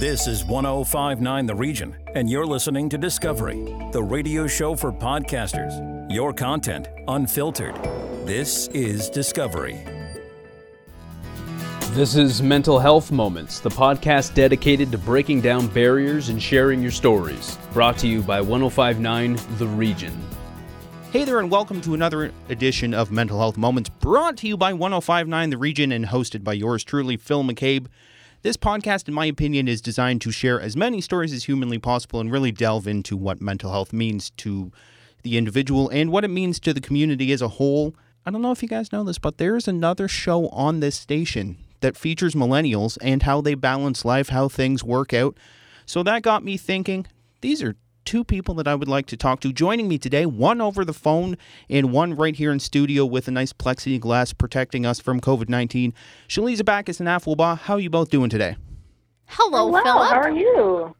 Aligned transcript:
This 0.00 0.26
is 0.26 0.44
1059 0.44 1.46
The 1.46 1.54
Region, 1.54 1.96
and 2.16 2.28
you're 2.28 2.44
listening 2.44 2.88
to 2.88 2.98
Discovery, 2.98 3.64
the 3.92 4.02
radio 4.02 4.48
show 4.48 4.74
for 4.74 4.92
podcasters. 4.92 6.12
Your 6.12 6.32
content 6.32 6.88
unfiltered. 7.06 7.76
This 8.26 8.66
is 8.68 9.08
Discovery. 9.08 9.84
This 11.92 12.16
is 12.16 12.42
Mental 12.42 12.80
Health 12.80 13.12
Moments, 13.12 13.60
the 13.60 13.70
podcast 13.70 14.34
dedicated 14.34 14.90
to 14.90 14.98
breaking 14.98 15.42
down 15.42 15.68
barriers 15.68 16.28
and 16.28 16.42
sharing 16.42 16.82
your 16.82 16.90
stories. 16.90 17.56
Brought 17.72 17.96
to 17.98 18.08
you 18.08 18.20
by 18.20 18.40
1059 18.40 19.38
The 19.58 19.68
Region. 19.68 20.20
Hey 21.12 21.22
there, 21.24 21.38
and 21.38 21.52
welcome 21.52 21.80
to 21.82 21.94
another 21.94 22.32
edition 22.48 22.94
of 22.94 23.12
Mental 23.12 23.38
Health 23.38 23.56
Moments, 23.56 23.90
brought 23.90 24.38
to 24.38 24.48
you 24.48 24.56
by 24.56 24.72
1059 24.72 25.50
The 25.50 25.56
Region 25.56 25.92
and 25.92 26.06
hosted 26.06 26.42
by 26.42 26.54
yours 26.54 26.82
truly, 26.82 27.16
Phil 27.16 27.44
McCabe. 27.44 27.86
This 28.44 28.58
podcast, 28.58 29.08
in 29.08 29.14
my 29.14 29.24
opinion, 29.24 29.68
is 29.68 29.80
designed 29.80 30.20
to 30.20 30.30
share 30.30 30.60
as 30.60 30.76
many 30.76 31.00
stories 31.00 31.32
as 31.32 31.44
humanly 31.44 31.78
possible 31.78 32.20
and 32.20 32.30
really 32.30 32.52
delve 32.52 32.86
into 32.86 33.16
what 33.16 33.40
mental 33.40 33.70
health 33.70 33.90
means 33.90 34.28
to 34.36 34.70
the 35.22 35.38
individual 35.38 35.88
and 35.88 36.12
what 36.12 36.24
it 36.24 36.28
means 36.28 36.60
to 36.60 36.74
the 36.74 36.80
community 36.82 37.32
as 37.32 37.40
a 37.40 37.48
whole. 37.48 37.96
I 38.26 38.30
don't 38.30 38.42
know 38.42 38.50
if 38.50 38.62
you 38.62 38.68
guys 38.68 38.92
know 38.92 39.02
this, 39.02 39.16
but 39.16 39.38
there's 39.38 39.66
another 39.66 40.08
show 40.08 40.48
on 40.50 40.80
this 40.80 40.94
station 40.94 41.56
that 41.80 41.96
features 41.96 42.34
millennials 42.34 42.98
and 43.00 43.22
how 43.22 43.40
they 43.40 43.54
balance 43.54 44.04
life, 44.04 44.28
how 44.28 44.50
things 44.50 44.84
work 44.84 45.14
out. 45.14 45.38
So 45.86 46.02
that 46.02 46.20
got 46.20 46.44
me 46.44 46.58
thinking 46.58 47.06
these 47.40 47.62
are 47.62 47.76
two 48.04 48.24
people 48.24 48.54
that 48.54 48.68
I 48.68 48.74
would 48.74 48.88
like 48.88 49.06
to 49.06 49.16
talk 49.16 49.40
to. 49.40 49.52
Joining 49.52 49.88
me 49.88 49.98
today, 49.98 50.26
one 50.26 50.60
over 50.60 50.84
the 50.84 50.92
phone 50.92 51.36
and 51.68 51.92
one 51.92 52.14
right 52.14 52.34
here 52.36 52.52
in 52.52 52.60
studio 52.60 53.04
with 53.04 53.28
a 53.28 53.30
nice 53.30 53.52
plexiglass 53.52 54.36
protecting 54.36 54.84
us 54.86 55.00
from 55.00 55.20
COVID 55.20 55.48
19. 55.48 55.92
Shaliza 56.28 56.64
Backus 56.64 57.00
and 57.00 57.08
Afwalba, 57.08 57.58
how 57.58 57.74
are 57.74 57.80
you 57.80 57.90
both 57.90 58.10
doing 58.10 58.30
today? 58.30 58.56
Hello, 59.26 59.66
Hello, 59.72 59.82
Philip. 59.82 60.10
how 60.10 60.16
are 60.20 60.30
you? 60.30 60.96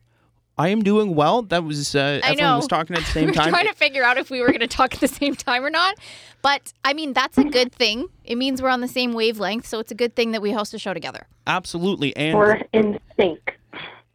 I 0.56 0.68
am 0.68 0.82
doing 0.82 1.16
well. 1.16 1.42
That 1.42 1.64
was, 1.64 1.96
uh, 1.96 2.20
I 2.22 2.30
everyone 2.30 2.36
know. 2.52 2.56
was 2.58 2.68
talking 2.68 2.94
at 2.96 3.02
the 3.02 3.06
we 3.08 3.12
same 3.12 3.26
were 3.26 3.32
time. 3.32 3.50
trying 3.50 3.66
to 3.66 3.74
figure 3.74 4.04
out 4.04 4.18
if 4.18 4.30
we 4.30 4.40
were 4.40 4.46
going 4.48 4.60
to 4.60 4.68
talk 4.68 4.94
at 4.94 5.00
the 5.00 5.08
same 5.08 5.34
time 5.34 5.64
or 5.64 5.70
not. 5.70 5.96
But 6.42 6.72
I 6.84 6.94
mean, 6.94 7.12
that's 7.12 7.38
a 7.38 7.44
good 7.44 7.72
thing. 7.72 8.06
It 8.24 8.36
means 8.36 8.62
we're 8.62 8.68
on 8.68 8.80
the 8.80 8.86
same 8.88 9.14
wavelength, 9.14 9.66
so 9.66 9.80
it's 9.80 9.90
a 9.90 9.96
good 9.96 10.14
thing 10.14 10.30
that 10.32 10.40
we 10.42 10.52
host 10.52 10.72
a 10.72 10.78
show 10.78 10.94
together. 10.94 11.26
Absolutely. 11.46 12.16
And, 12.16 12.38
We're 12.38 12.62
in 12.72 13.00
sync. 13.18 13.58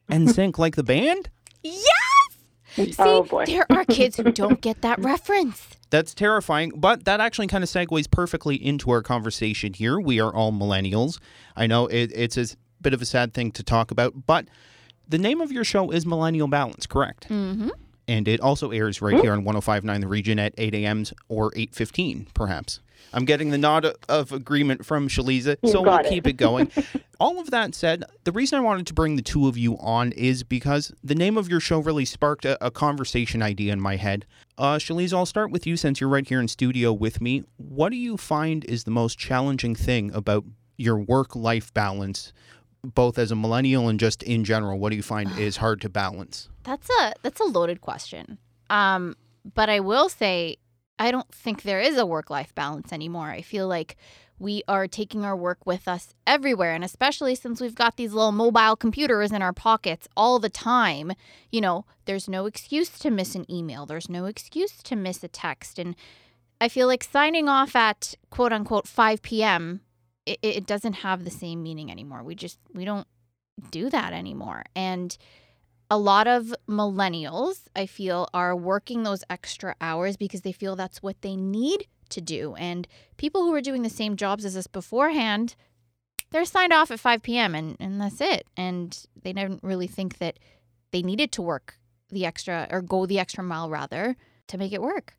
and 0.07 0.31
sync 0.31 0.57
like 0.57 0.75
the 0.75 0.83
band? 0.83 1.29
Yes! 1.61 1.83
See, 2.85 2.95
oh 2.99 3.23
boy. 3.23 3.45
there 3.45 3.65
are 3.69 3.85
kids 3.85 4.17
who 4.17 4.23
don't 4.31 4.61
get 4.61 4.81
that 4.81 4.99
reference. 5.03 5.67
That's 5.89 6.13
terrifying, 6.13 6.71
but 6.75 7.05
that 7.05 7.19
actually 7.19 7.47
kind 7.47 7.63
of 7.63 7.69
segues 7.69 8.09
perfectly 8.09 8.55
into 8.55 8.91
our 8.91 9.01
conversation 9.01 9.73
here. 9.73 9.99
We 9.99 10.19
are 10.19 10.33
all 10.33 10.51
millennials. 10.51 11.19
I 11.55 11.67
know 11.67 11.87
it, 11.87 12.11
it's 12.13 12.37
a 12.37 12.45
bit 12.81 12.93
of 12.93 13.01
a 13.01 13.05
sad 13.05 13.33
thing 13.33 13.51
to 13.53 13.63
talk 13.63 13.89
about, 13.91 14.27
but 14.27 14.47
the 15.07 15.17
name 15.17 15.41
of 15.41 15.51
your 15.51 15.63
show 15.63 15.89
is 15.89 16.05
Millennial 16.05 16.47
Balance, 16.47 16.85
correct? 16.85 17.27
Mm-hmm. 17.29 17.69
And 18.07 18.27
it 18.27 18.39
also 18.39 18.71
airs 18.71 19.01
right 19.01 19.19
here 19.19 19.33
on 19.33 19.43
105.9 19.43 20.01
The 20.01 20.07
Region 20.07 20.39
at 20.39 20.53
8 20.57 20.73
a.m. 20.75 21.05
or 21.27 21.51
8.15, 21.51 22.33
perhaps. 22.33 22.79
I'm 23.13 23.25
getting 23.25 23.49
the 23.49 23.57
nod 23.57 23.91
of 24.07 24.31
agreement 24.31 24.85
from 24.85 25.07
Shaliza, 25.07 25.57
so 25.65 25.81
we'll 25.81 25.97
it. 25.97 26.07
keep 26.07 26.27
it 26.27 26.33
going. 26.33 26.71
All 27.19 27.39
of 27.39 27.51
that 27.51 27.75
said, 27.75 28.05
the 28.23 28.31
reason 28.31 28.57
I 28.59 28.61
wanted 28.61 28.87
to 28.87 28.93
bring 28.93 29.15
the 29.15 29.21
two 29.21 29.47
of 29.47 29.57
you 29.57 29.77
on 29.79 30.11
is 30.13 30.43
because 30.43 30.93
the 31.03 31.15
name 31.15 31.37
of 31.37 31.49
your 31.49 31.59
show 31.59 31.79
really 31.79 32.05
sparked 32.05 32.45
a, 32.45 32.63
a 32.65 32.71
conversation 32.71 33.41
idea 33.41 33.73
in 33.73 33.81
my 33.81 33.95
head. 33.97 34.25
Uh, 34.57 34.75
Shaliza, 34.75 35.13
I'll 35.13 35.25
start 35.25 35.51
with 35.51 35.65
you 35.67 35.75
since 35.75 35.99
you're 35.99 36.09
right 36.09 36.27
here 36.27 36.39
in 36.39 36.47
studio 36.47 36.93
with 36.93 37.19
me. 37.19 37.43
What 37.57 37.89
do 37.89 37.97
you 37.97 38.15
find 38.15 38.63
is 38.65 38.83
the 38.83 38.91
most 38.91 39.17
challenging 39.17 39.75
thing 39.75 40.13
about 40.13 40.45
your 40.77 40.97
work-life 40.97 41.73
balance, 41.73 42.31
both 42.83 43.17
as 43.17 43.31
a 43.31 43.35
millennial 43.35 43.89
and 43.89 43.99
just 43.99 44.23
in 44.23 44.45
general? 44.45 44.79
What 44.79 44.91
do 44.91 44.95
you 44.95 45.03
find 45.03 45.37
is 45.37 45.57
hard 45.57 45.81
to 45.81 45.89
balance? 45.89 46.49
That's 46.63 46.89
a 47.01 47.13
that's 47.23 47.39
a 47.39 47.45
loaded 47.45 47.81
question. 47.81 48.37
Um, 48.69 49.15
but 49.55 49.69
I 49.69 49.79
will 49.79 50.07
say 50.07 50.57
I 50.99 51.11
don't 51.11 51.33
think 51.33 51.61
there 51.63 51.79
is 51.79 51.97
a 51.97 52.05
work 52.05 52.29
life 52.29 52.53
balance 52.53 52.91
anymore. 52.91 53.29
I 53.29 53.41
feel 53.41 53.67
like 53.67 53.95
we 54.37 54.63
are 54.67 54.87
taking 54.87 55.25
our 55.25 55.35
work 55.35 55.65
with 55.65 55.87
us 55.87 56.13
everywhere 56.27 56.73
and 56.73 56.83
especially 56.83 57.35
since 57.35 57.59
we've 57.59 57.75
got 57.75 57.97
these 57.97 58.13
little 58.13 58.31
mobile 58.31 58.75
computers 58.75 59.31
in 59.31 59.41
our 59.41 59.53
pockets 59.53 60.07
all 60.15 60.39
the 60.39 60.49
time, 60.49 61.13
you 61.51 61.59
know, 61.59 61.85
there's 62.05 62.29
no 62.29 62.45
excuse 62.45 62.89
to 62.99 63.11
miss 63.11 63.35
an 63.35 63.49
email. 63.51 63.85
There's 63.85 64.09
no 64.09 64.25
excuse 64.25 64.81
to 64.83 64.95
miss 64.95 65.23
a 65.23 65.27
text 65.27 65.79
and 65.79 65.95
I 66.61 66.67
feel 66.67 66.87
like 66.87 67.03
signing 67.03 67.47
off 67.47 67.75
at 67.75 68.15
quote 68.29 68.51
unquote 68.51 68.87
5 68.87 69.21
p.m. 69.21 69.81
It, 70.25 70.39
it 70.41 70.65
doesn't 70.65 70.93
have 70.93 71.23
the 71.23 71.31
same 71.31 71.63
meaning 71.63 71.89
anymore. 71.89 72.23
We 72.23 72.35
just 72.35 72.59
we 72.73 72.85
don't 72.85 73.07
do 73.71 73.89
that 73.89 74.13
anymore. 74.13 74.63
And 74.75 75.17
a 75.89 75.97
lot 75.97 76.27
of 76.27 76.53
millennials, 76.67 77.61
I 77.75 77.85
feel, 77.85 78.27
are 78.33 78.55
working 78.55 79.03
those 79.03 79.23
extra 79.29 79.75
hours 79.81 80.17
because 80.17 80.41
they 80.41 80.51
feel 80.51 80.75
that's 80.75 81.01
what 81.01 81.21
they 81.21 81.35
need 81.35 81.87
to 82.09 82.21
do. 82.21 82.55
And 82.55 82.87
people 83.17 83.43
who 83.43 83.51
were 83.51 83.61
doing 83.61 83.81
the 83.81 83.89
same 83.89 84.15
jobs 84.15 84.45
as 84.45 84.55
us 84.55 84.67
beforehand, 84.67 85.55
they're 86.31 86.45
signed 86.45 86.73
off 86.73 86.91
at 86.91 86.99
5 86.99 87.23
p.m. 87.23 87.55
and, 87.55 87.75
and 87.79 87.99
that's 87.99 88.21
it. 88.21 88.47
And 88.55 88.97
they 89.21 89.33
didn't 89.33 89.63
really 89.63 89.87
think 89.87 90.19
that 90.19 90.37
they 90.91 91.01
needed 91.01 91.31
to 91.33 91.41
work 91.41 91.77
the 92.09 92.25
extra 92.25 92.67
or 92.71 92.81
go 92.81 93.05
the 93.05 93.19
extra 93.19 93.43
mile 93.43 93.69
rather 93.69 94.15
to 94.47 94.57
make 94.57 94.73
it 94.73 94.81
work. 94.81 95.15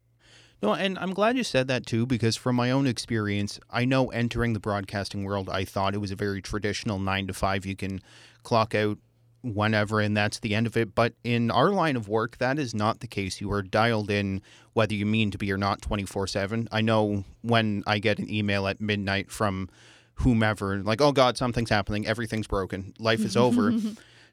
No, 0.62 0.74
and 0.74 0.98
I'm 0.98 1.14
glad 1.14 1.36
you 1.36 1.44
said 1.44 1.68
that 1.68 1.86
too, 1.86 2.04
because 2.04 2.36
from 2.36 2.54
my 2.54 2.70
own 2.70 2.86
experience, 2.86 3.58
I 3.70 3.86
know 3.86 4.08
entering 4.08 4.52
the 4.52 4.60
broadcasting 4.60 5.24
world, 5.24 5.48
I 5.48 5.64
thought 5.64 5.94
it 5.94 5.98
was 5.98 6.10
a 6.10 6.16
very 6.16 6.42
traditional 6.42 6.98
nine 6.98 7.26
to 7.28 7.32
five. 7.32 7.64
You 7.64 7.76
can 7.76 8.00
clock 8.42 8.74
out 8.74 8.98
whenever, 9.42 10.00
and 10.00 10.16
that's 10.16 10.40
the 10.40 10.54
end 10.54 10.66
of 10.66 10.76
it. 10.76 10.94
But 10.94 11.14
in 11.24 11.50
our 11.50 11.70
line 11.70 11.96
of 11.96 12.08
work, 12.08 12.38
that 12.38 12.58
is 12.58 12.74
not 12.74 13.00
the 13.00 13.06
case. 13.06 13.40
You 13.40 13.50
are 13.52 13.62
dialed 13.62 14.10
in, 14.10 14.42
whether 14.72 14.94
you 14.94 15.06
mean 15.06 15.30
to 15.30 15.38
be 15.38 15.50
or 15.52 15.56
not, 15.56 15.82
24 15.82 16.26
7. 16.26 16.68
I 16.70 16.80
know 16.80 17.24
when 17.42 17.82
I 17.86 17.98
get 17.98 18.18
an 18.18 18.30
email 18.32 18.66
at 18.66 18.80
midnight 18.80 19.30
from 19.30 19.68
whomever, 20.14 20.82
like, 20.82 21.00
oh 21.00 21.12
God, 21.12 21.36
something's 21.36 21.70
happening, 21.70 22.06
everything's 22.06 22.46
broken, 22.46 22.94
life 22.98 23.20
is 23.20 23.36
over. 23.36 23.72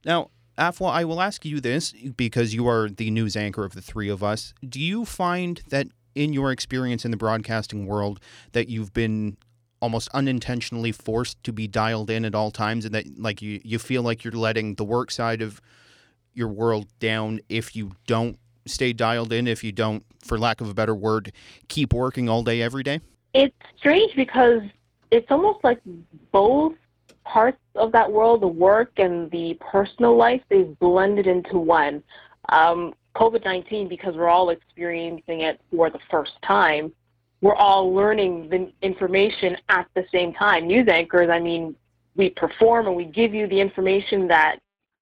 Now, 0.06 0.30
Afua, 0.58 0.92
I 0.92 1.04
will 1.06 1.22
ask 1.22 1.44
you 1.44 1.60
this 1.60 1.92
because 1.92 2.54
you 2.54 2.68
are 2.68 2.90
the 2.90 3.12
news 3.12 3.36
anchor 3.36 3.66
of 3.66 3.74
the 3.74 3.82
three 3.82 4.10
of 4.10 4.24
us. 4.24 4.54
Do 4.68 4.80
you 4.80 5.06
find 5.06 5.62
that 5.70 5.88
in 6.16 6.34
your 6.34 6.52
experience 6.52 7.06
in 7.06 7.12
the 7.12 7.18
broadcasting 7.18 7.86
world 7.86 8.20
that 8.54 8.70
you've 8.70 8.94
been 8.94 9.38
almost 9.80 10.10
unintentionally 10.14 10.92
forced 10.92 11.44
to 11.44 11.54
be 11.54 11.68
dialed 11.68 12.10
in 12.10 12.26
at 12.26 12.34
all 12.34 12.52
times 12.52 12.86
and 12.86 12.94
that 12.96 13.20
like 13.20 13.42
you, 13.42 13.62
you 13.64 13.80
feel 13.80 14.02
like 14.02 14.24
you're 14.24 14.34
letting 14.34 14.76
the 14.76 14.84
work 14.84 15.12
side 15.12 15.42
of 15.42 15.62
your 16.34 16.48
world 16.48 16.88
down 17.00 17.40
if 17.50 17.76
you 17.76 17.92
don't 18.06 18.38
stay 18.66 18.94
dialed 18.94 19.34
in, 19.34 19.48
if 19.48 19.64
you 19.64 19.72
don't, 19.72 20.04
for 20.24 20.38
lack 20.38 20.62
of 20.62 20.70
a 20.70 20.74
better 20.74 20.96
word, 20.96 21.32
keep 21.68 21.94
working 21.94 22.30
all 22.30 22.44
day 22.44 22.62
every 22.62 22.84
day? 22.84 23.00
It's 23.34 23.56
strange 23.78 24.16
because 24.16 24.62
it's 25.12 25.30
almost 25.30 25.64
like 25.64 25.80
both 26.32 26.74
parts 27.24 27.60
of 27.76 27.92
that 27.92 28.12
world, 28.12 28.42
the 28.42 28.48
work 28.48 28.92
and 28.98 29.30
the 29.32 29.58
personal 29.60 30.16
life, 30.16 30.42
they've 30.50 30.78
blended 30.80 31.28
into 31.28 31.58
one. 31.58 32.04
Um, 32.50 32.94
COVID 33.16 33.44
19, 33.44 33.88
because 33.88 34.16
we're 34.16 34.30
all 34.30 34.52
experiencing 34.52 35.42
it 35.42 35.60
for 35.72 35.90
the 35.90 36.00
first 36.10 36.34
time, 36.44 36.92
we're 37.42 37.56
all 37.56 37.94
learning 37.94 38.50
the 38.50 38.72
information 38.82 39.58
at 39.70 39.88
the 39.96 40.06
same 40.12 40.34
time. 40.34 40.68
News 40.68 40.88
anchors, 40.88 41.30
I 41.30 41.40
mean, 41.40 41.76
we 42.16 42.32
perform 42.32 42.88
and 42.88 42.96
we 42.96 43.06
give 43.06 43.34
you 43.34 43.48
the 43.48 43.60
information 43.60 44.28
that 44.28 44.58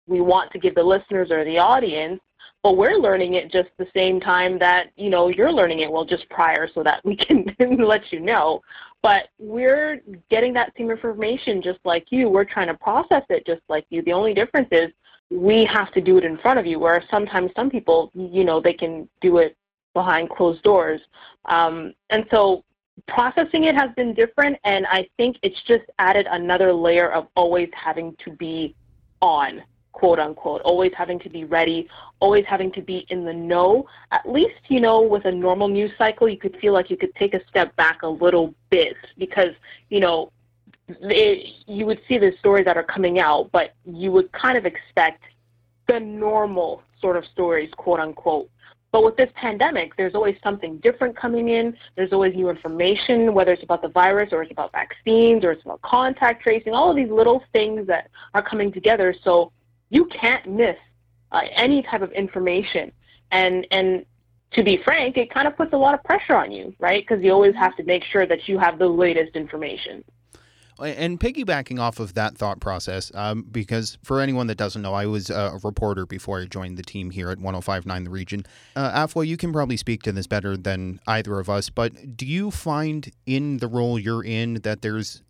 we 0.08 0.22
want 0.22 0.52
to 0.52 0.60
give 0.60 0.76
the 0.76 0.84
listeners 0.84 1.32
or 1.32 1.46
the 1.46 1.58
audience, 1.58 2.20
but 2.62 2.78
we're 2.78 2.98
learning 2.98 3.36
it 3.36 3.52
just 3.52 3.70
the 3.78 3.88
same 3.96 4.20
time 4.20 4.60
that, 4.60 4.88
you 4.96 5.10
know, 5.10 5.30
you're 5.30 5.52
learning 5.52 5.80
it, 5.80 5.92
well, 5.92 6.06
just 6.06 6.28
prior 6.30 6.68
so 6.74 6.84
that 6.84 7.04
we 7.06 7.16
can 7.18 7.46
let 7.78 8.12
you 8.12 8.20
know. 8.20 8.62
But 9.02 9.30
we're 9.40 10.02
getting 10.30 10.52
that 10.54 10.74
same 10.78 10.90
information 10.92 11.62
just 11.62 11.80
like 11.86 12.08
you. 12.10 12.28
We're 12.28 12.44
trying 12.44 12.68
to 12.68 12.74
process 12.74 13.24
it 13.30 13.46
just 13.46 13.62
like 13.70 13.86
you. 13.90 14.02
The 14.02 14.14
only 14.14 14.34
difference 14.34 14.68
is 14.72 14.90
we 15.30 15.64
have 15.66 15.92
to 15.94 16.02
do 16.02 16.18
it 16.18 16.24
in 16.24 16.38
front 16.38 16.60
of 16.60 16.66
you, 16.66 16.80
where 16.80 17.04
sometimes 17.10 17.52
some 17.56 17.70
people, 17.70 18.12
you 18.14 18.44
know, 18.44 18.60
they 18.60 18.74
can 18.74 19.08
do 19.22 19.38
it 19.38 19.56
behind 19.96 20.30
closed 20.30 20.62
doors. 20.62 21.02
Um, 21.46 21.94
and 22.12 22.26
so 22.30 22.64
processing 23.08 23.64
it 23.64 23.74
has 23.74 23.90
been 23.96 24.14
different, 24.14 24.58
and 24.64 24.86
I 24.86 25.08
think 25.18 25.38
it's 25.42 25.60
just 25.64 25.86
added 25.98 26.28
another 26.30 26.72
layer 26.72 27.12
of 27.12 27.28
always 27.36 27.70
having 27.74 28.16
to 28.24 28.32
be 28.32 28.76
on, 29.22 29.64
quote 29.92 30.20
unquote, 30.20 30.62
always 30.62 30.92
having 30.96 31.20
to 31.20 31.30
be 31.30 31.46
ready, 31.46 31.88
always 32.20 32.46
having 32.48 32.72
to 32.74 32.82
be 32.82 33.08
in 33.10 33.26
the 33.26 33.34
know. 33.34 33.88
At 34.12 34.30
least, 34.30 34.60
you 34.68 34.80
know, 34.80 35.02
with 35.02 35.26
a 35.26 35.32
normal 35.32 35.68
news 35.68 35.92
cycle, 35.98 36.30
you 36.30 36.38
could 36.38 36.56
feel 36.62 36.74
like 36.74 36.92
you 36.92 36.98
could 36.98 37.16
take 37.16 37.34
a 37.34 37.42
step 37.48 37.76
back 37.76 38.04
a 38.04 38.08
little 38.08 38.54
bit 38.70 38.96
because, 39.18 39.54
you 39.90 40.00
know, 40.00 40.32
it, 40.88 41.54
you 41.66 41.86
would 41.86 42.00
see 42.08 42.18
the 42.18 42.32
stories 42.40 42.66
that 42.66 42.78
are 42.78 42.84
coming 42.84 43.20
out, 43.20 43.50
but 43.52 43.74
you 43.86 44.12
would 44.12 44.32
kind 44.34 44.58
of 44.58 44.66
expect 44.66 45.24
the 45.88 46.00
normal 46.00 46.84
sort 47.02 47.18
of 47.18 47.26
stories, 47.26 47.70
quote 47.78 48.00
unquote. 48.00 48.50
But 48.96 49.04
with 49.04 49.18
this 49.18 49.30
pandemic, 49.36 49.98
there's 49.98 50.16
always 50.16 50.38
something 50.42 50.78
different 50.78 51.18
coming 51.18 51.50
in. 51.50 51.76
There's 51.98 52.14
always 52.14 52.34
new 52.34 52.50
information, 52.50 53.34
whether 53.34 53.52
it's 53.52 53.62
about 53.62 53.82
the 53.82 53.90
virus 53.90 54.30
or 54.32 54.42
it's 54.42 54.54
about 54.54 54.72
vaccines 54.72 55.44
or 55.44 55.52
it's 55.52 55.66
about 55.66 55.82
contact 55.82 56.42
tracing, 56.42 56.72
all 56.72 56.92
of 56.92 56.96
these 56.96 57.12
little 57.12 57.44
things 57.52 57.88
that 57.88 58.10
are 58.34 58.42
coming 58.42 58.72
together. 58.72 59.14
So 59.26 59.52
you 59.90 60.06
can't 60.06 60.50
miss 60.50 60.78
uh, 61.34 61.42
any 61.58 61.84
type 61.84 62.04
of 62.04 62.14
information. 62.14 62.94
And 63.32 63.68
and 63.70 64.06
to 64.54 64.64
be 64.64 64.78
frank, 64.86 65.18
it 65.18 65.30
kind 65.30 65.46
of 65.46 65.58
puts 65.58 65.74
a 65.74 65.78
lot 65.78 65.94
of 65.94 66.02
pressure 66.06 66.38
on 66.38 66.54
you, 66.54 66.74
right? 66.80 67.06
Because 67.06 67.22
you 67.22 67.34
always 67.34 67.56
have 67.56 67.76
to 67.76 67.84
make 67.84 68.06
sure 68.06 68.26
that 68.26 68.48
you 68.48 68.58
have 68.60 68.80
the 68.80 68.88
latest 68.88 69.36
information. 69.36 70.06
And 70.80 71.20
piggybacking 71.20 71.80
off 71.80 72.00
of 72.00 72.16
that 72.16 72.38
thought 72.38 72.60
process, 72.60 73.12
um, 73.14 73.44
because 73.50 73.98
for 74.04 74.20
anyone 74.20 74.48
that 74.48 74.58
doesn't 74.58 74.82
know, 74.82 74.94
I 74.94 75.06
was 75.06 75.30
a 75.30 75.58
reporter 75.64 76.06
before 76.06 76.42
I 76.42 76.46
joined 76.46 76.78
the 76.78 76.84
team 76.84 77.12
here 77.12 77.30
at 77.30 77.40
1059 77.40 78.04
The 78.04 78.10
Region. 78.10 78.46
Uh, 78.76 79.08
Afua, 79.08 79.26
you 79.26 79.38
can 79.38 79.54
probably 79.54 79.78
speak 79.78 80.04
to 80.04 80.12
this 80.12 80.28
better 80.28 80.58
than 80.58 81.00
either 81.08 81.40
of 81.40 81.50
us, 81.50 81.70
but 81.70 82.18
do 82.18 82.26
you 82.26 82.52
find 82.52 83.12
in 83.26 83.58
the 83.58 83.68
role 83.68 83.98
you're 83.98 84.24
in 84.24 84.56
that 84.64 84.82
there's 84.82 85.22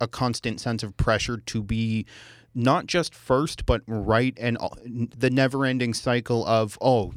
a 0.00 0.08
constant 0.08 0.60
sense 0.60 0.82
of 0.82 0.96
pressure 0.96 1.36
to 1.36 1.62
be 1.62 2.06
not 2.54 2.86
just 2.86 3.14
first, 3.14 3.66
but 3.66 3.82
right, 3.86 4.34
and 4.40 4.56
the 4.86 5.28
never 5.28 5.64
ending 5.64 5.92
cycle 5.92 6.46
of, 6.46 6.78
oh, 6.80 7.12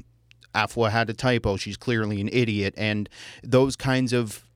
Afua 0.55 0.89
had 0.89 1.09
a 1.09 1.13
typo, 1.13 1.55
she's 1.57 1.77
clearly 1.77 2.19
an 2.19 2.29
idiot, 2.31 2.73
and 2.75 3.07
those 3.43 3.75
kinds 3.75 4.13
of 4.13 4.46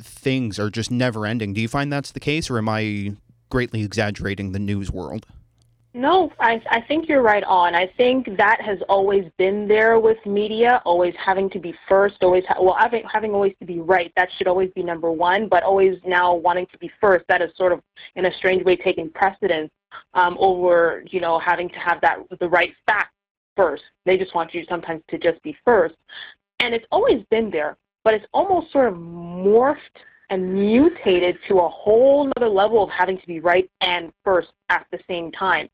things 0.00 0.58
are 0.58 0.70
just 0.70 0.90
never 0.90 1.26
ending. 1.26 1.52
Do 1.52 1.60
you 1.60 1.68
find 1.68 1.92
that's 1.92 2.12
the 2.12 2.20
case, 2.20 2.50
or 2.50 2.58
am 2.58 2.68
I 2.68 3.14
greatly 3.50 3.82
exaggerating 3.82 4.52
the 4.52 4.58
news 4.58 4.90
world? 4.90 5.26
No, 5.96 6.32
I, 6.40 6.60
I 6.70 6.80
think 6.80 7.08
you're 7.08 7.22
right 7.22 7.44
on. 7.44 7.76
I 7.76 7.86
think 7.96 8.36
that 8.36 8.60
has 8.60 8.78
always 8.88 9.26
been 9.38 9.68
there 9.68 10.00
with 10.00 10.18
media, 10.26 10.82
always 10.84 11.14
having 11.16 11.48
to 11.50 11.60
be 11.60 11.72
first, 11.88 12.16
always 12.22 12.44
ha- 12.48 12.60
well 12.60 12.74
having 12.76 13.04
having 13.10 13.30
always 13.30 13.54
to 13.60 13.64
be 13.64 13.78
right. 13.78 14.12
That 14.16 14.28
should 14.36 14.48
always 14.48 14.70
be 14.74 14.82
number 14.82 15.12
one, 15.12 15.48
but 15.48 15.62
always 15.62 15.96
now 16.04 16.34
wanting 16.34 16.66
to 16.72 16.78
be 16.78 16.90
first. 17.00 17.24
That 17.28 17.42
is 17.42 17.52
sort 17.56 17.70
of 17.70 17.80
in 18.16 18.26
a 18.26 18.34
strange 18.34 18.64
way 18.64 18.74
taking 18.74 19.08
precedence 19.08 19.70
um, 20.14 20.36
over 20.40 21.04
you 21.12 21.20
know 21.20 21.38
having 21.38 21.68
to 21.68 21.78
have 21.78 22.00
that 22.00 22.18
the 22.40 22.48
right 22.48 22.74
fact 22.86 23.12
first. 23.56 23.84
They 24.04 24.18
just 24.18 24.34
want 24.34 24.52
you 24.52 24.64
sometimes 24.68 25.00
to 25.10 25.18
just 25.18 25.40
be 25.44 25.56
first, 25.64 25.94
and 26.58 26.74
it's 26.74 26.86
always 26.90 27.22
been 27.30 27.50
there 27.52 27.76
but 28.04 28.14
it's 28.14 28.26
almost 28.32 28.70
sort 28.70 28.88
of 28.88 28.94
morphed 28.94 29.78
and 30.30 30.54
mutated 30.54 31.36
to 31.48 31.60
a 31.60 31.68
whole 31.68 32.30
other 32.36 32.48
level 32.48 32.82
of 32.82 32.90
having 32.90 33.18
to 33.18 33.26
be 33.26 33.40
right 33.40 33.70
and 33.80 34.12
first 34.24 34.48
at 34.68 34.86
the 34.90 34.98
same 35.08 35.30
time, 35.32 35.68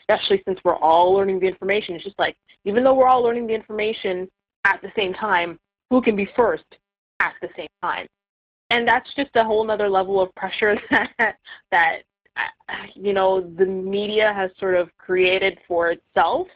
especially 0.00 0.42
since 0.46 0.58
we're 0.64 0.76
all 0.76 1.12
learning 1.12 1.40
the 1.40 1.46
information. 1.46 1.94
It's 1.94 2.04
just 2.04 2.18
like, 2.18 2.36
even 2.64 2.84
though 2.84 2.94
we're 2.94 3.08
all 3.08 3.22
learning 3.22 3.46
the 3.46 3.54
information 3.54 4.28
at 4.64 4.80
the 4.82 4.92
same 4.96 5.14
time, 5.14 5.58
who 5.90 6.02
can 6.02 6.16
be 6.16 6.28
first 6.36 6.64
at 7.20 7.34
the 7.40 7.48
same 7.56 7.68
time? 7.82 8.06
And 8.70 8.86
that's 8.86 9.12
just 9.14 9.30
a 9.36 9.44
whole 9.44 9.70
other 9.70 9.88
level 9.88 10.20
of 10.20 10.34
pressure 10.34 10.78
that, 10.90 11.36
that 11.70 12.02
uh, 12.36 12.72
you 12.94 13.12
know, 13.12 13.40
the 13.40 13.64
media 13.64 14.32
has 14.34 14.50
sort 14.58 14.74
of 14.74 14.90
created 14.98 15.58
for 15.66 15.92
itself. 15.92 16.48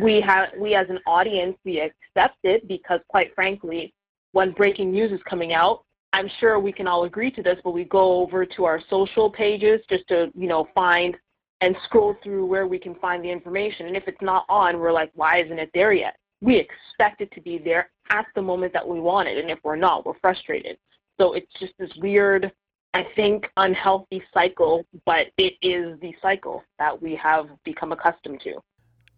We 0.00 0.20
have, 0.22 0.48
we 0.58 0.74
as 0.74 0.88
an 0.88 0.98
audience, 1.06 1.56
we 1.64 1.80
accept 1.80 2.38
it 2.42 2.66
because, 2.66 3.00
quite 3.08 3.34
frankly, 3.34 3.92
when 4.36 4.50
breaking 4.50 4.90
news 4.90 5.12
is 5.12 5.20
coming 5.26 5.54
out. 5.54 5.82
I'm 6.12 6.28
sure 6.40 6.60
we 6.60 6.70
can 6.70 6.86
all 6.86 7.04
agree 7.04 7.30
to 7.30 7.42
this, 7.42 7.58
but 7.64 7.70
we 7.70 7.84
go 7.84 8.20
over 8.20 8.44
to 8.44 8.64
our 8.66 8.82
social 8.90 9.30
pages 9.30 9.80
just 9.88 10.06
to, 10.08 10.30
you 10.36 10.46
know, 10.46 10.68
find 10.74 11.16
and 11.62 11.74
scroll 11.84 12.14
through 12.22 12.44
where 12.44 12.66
we 12.66 12.78
can 12.78 12.94
find 12.96 13.24
the 13.24 13.30
information. 13.30 13.86
And 13.86 13.96
if 13.96 14.06
it's 14.06 14.20
not 14.20 14.44
on, 14.50 14.78
we're 14.78 14.92
like, 14.92 15.10
why 15.14 15.38
isn't 15.38 15.58
it 15.58 15.70
there 15.72 15.94
yet? 15.94 16.18
We 16.42 16.56
expect 16.58 17.22
it 17.22 17.32
to 17.32 17.40
be 17.40 17.56
there 17.56 17.88
at 18.10 18.26
the 18.34 18.42
moment 18.42 18.74
that 18.74 18.86
we 18.86 19.00
want 19.00 19.26
it. 19.26 19.38
And 19.38 19.50
if 19.50 19.58
we're 19.64 19.74
not, 19.74 20.04
we're 20.04 20.18
frustrated. 20.20 20.76
So 21.18 21.32
it's 21.32 21.50
just 21.58 21.72
this 21.78 21.92
weird, 21.96 22.52
I 22.92 23.06
think, 23.16 23.48
unhealthy 23.56 24.22
cycle, 24.34 24.84
but 25.06 25.28
it 25.38 25.54
is 25.62 25.98
the 26.00 26.14
cycle 26.20 26.62
that 26.78 27.00
we 27.00 27.16
have 27.16 27.48
become 27.64 27.92
accustomed 27.92 28.42
to. 28.42 28.60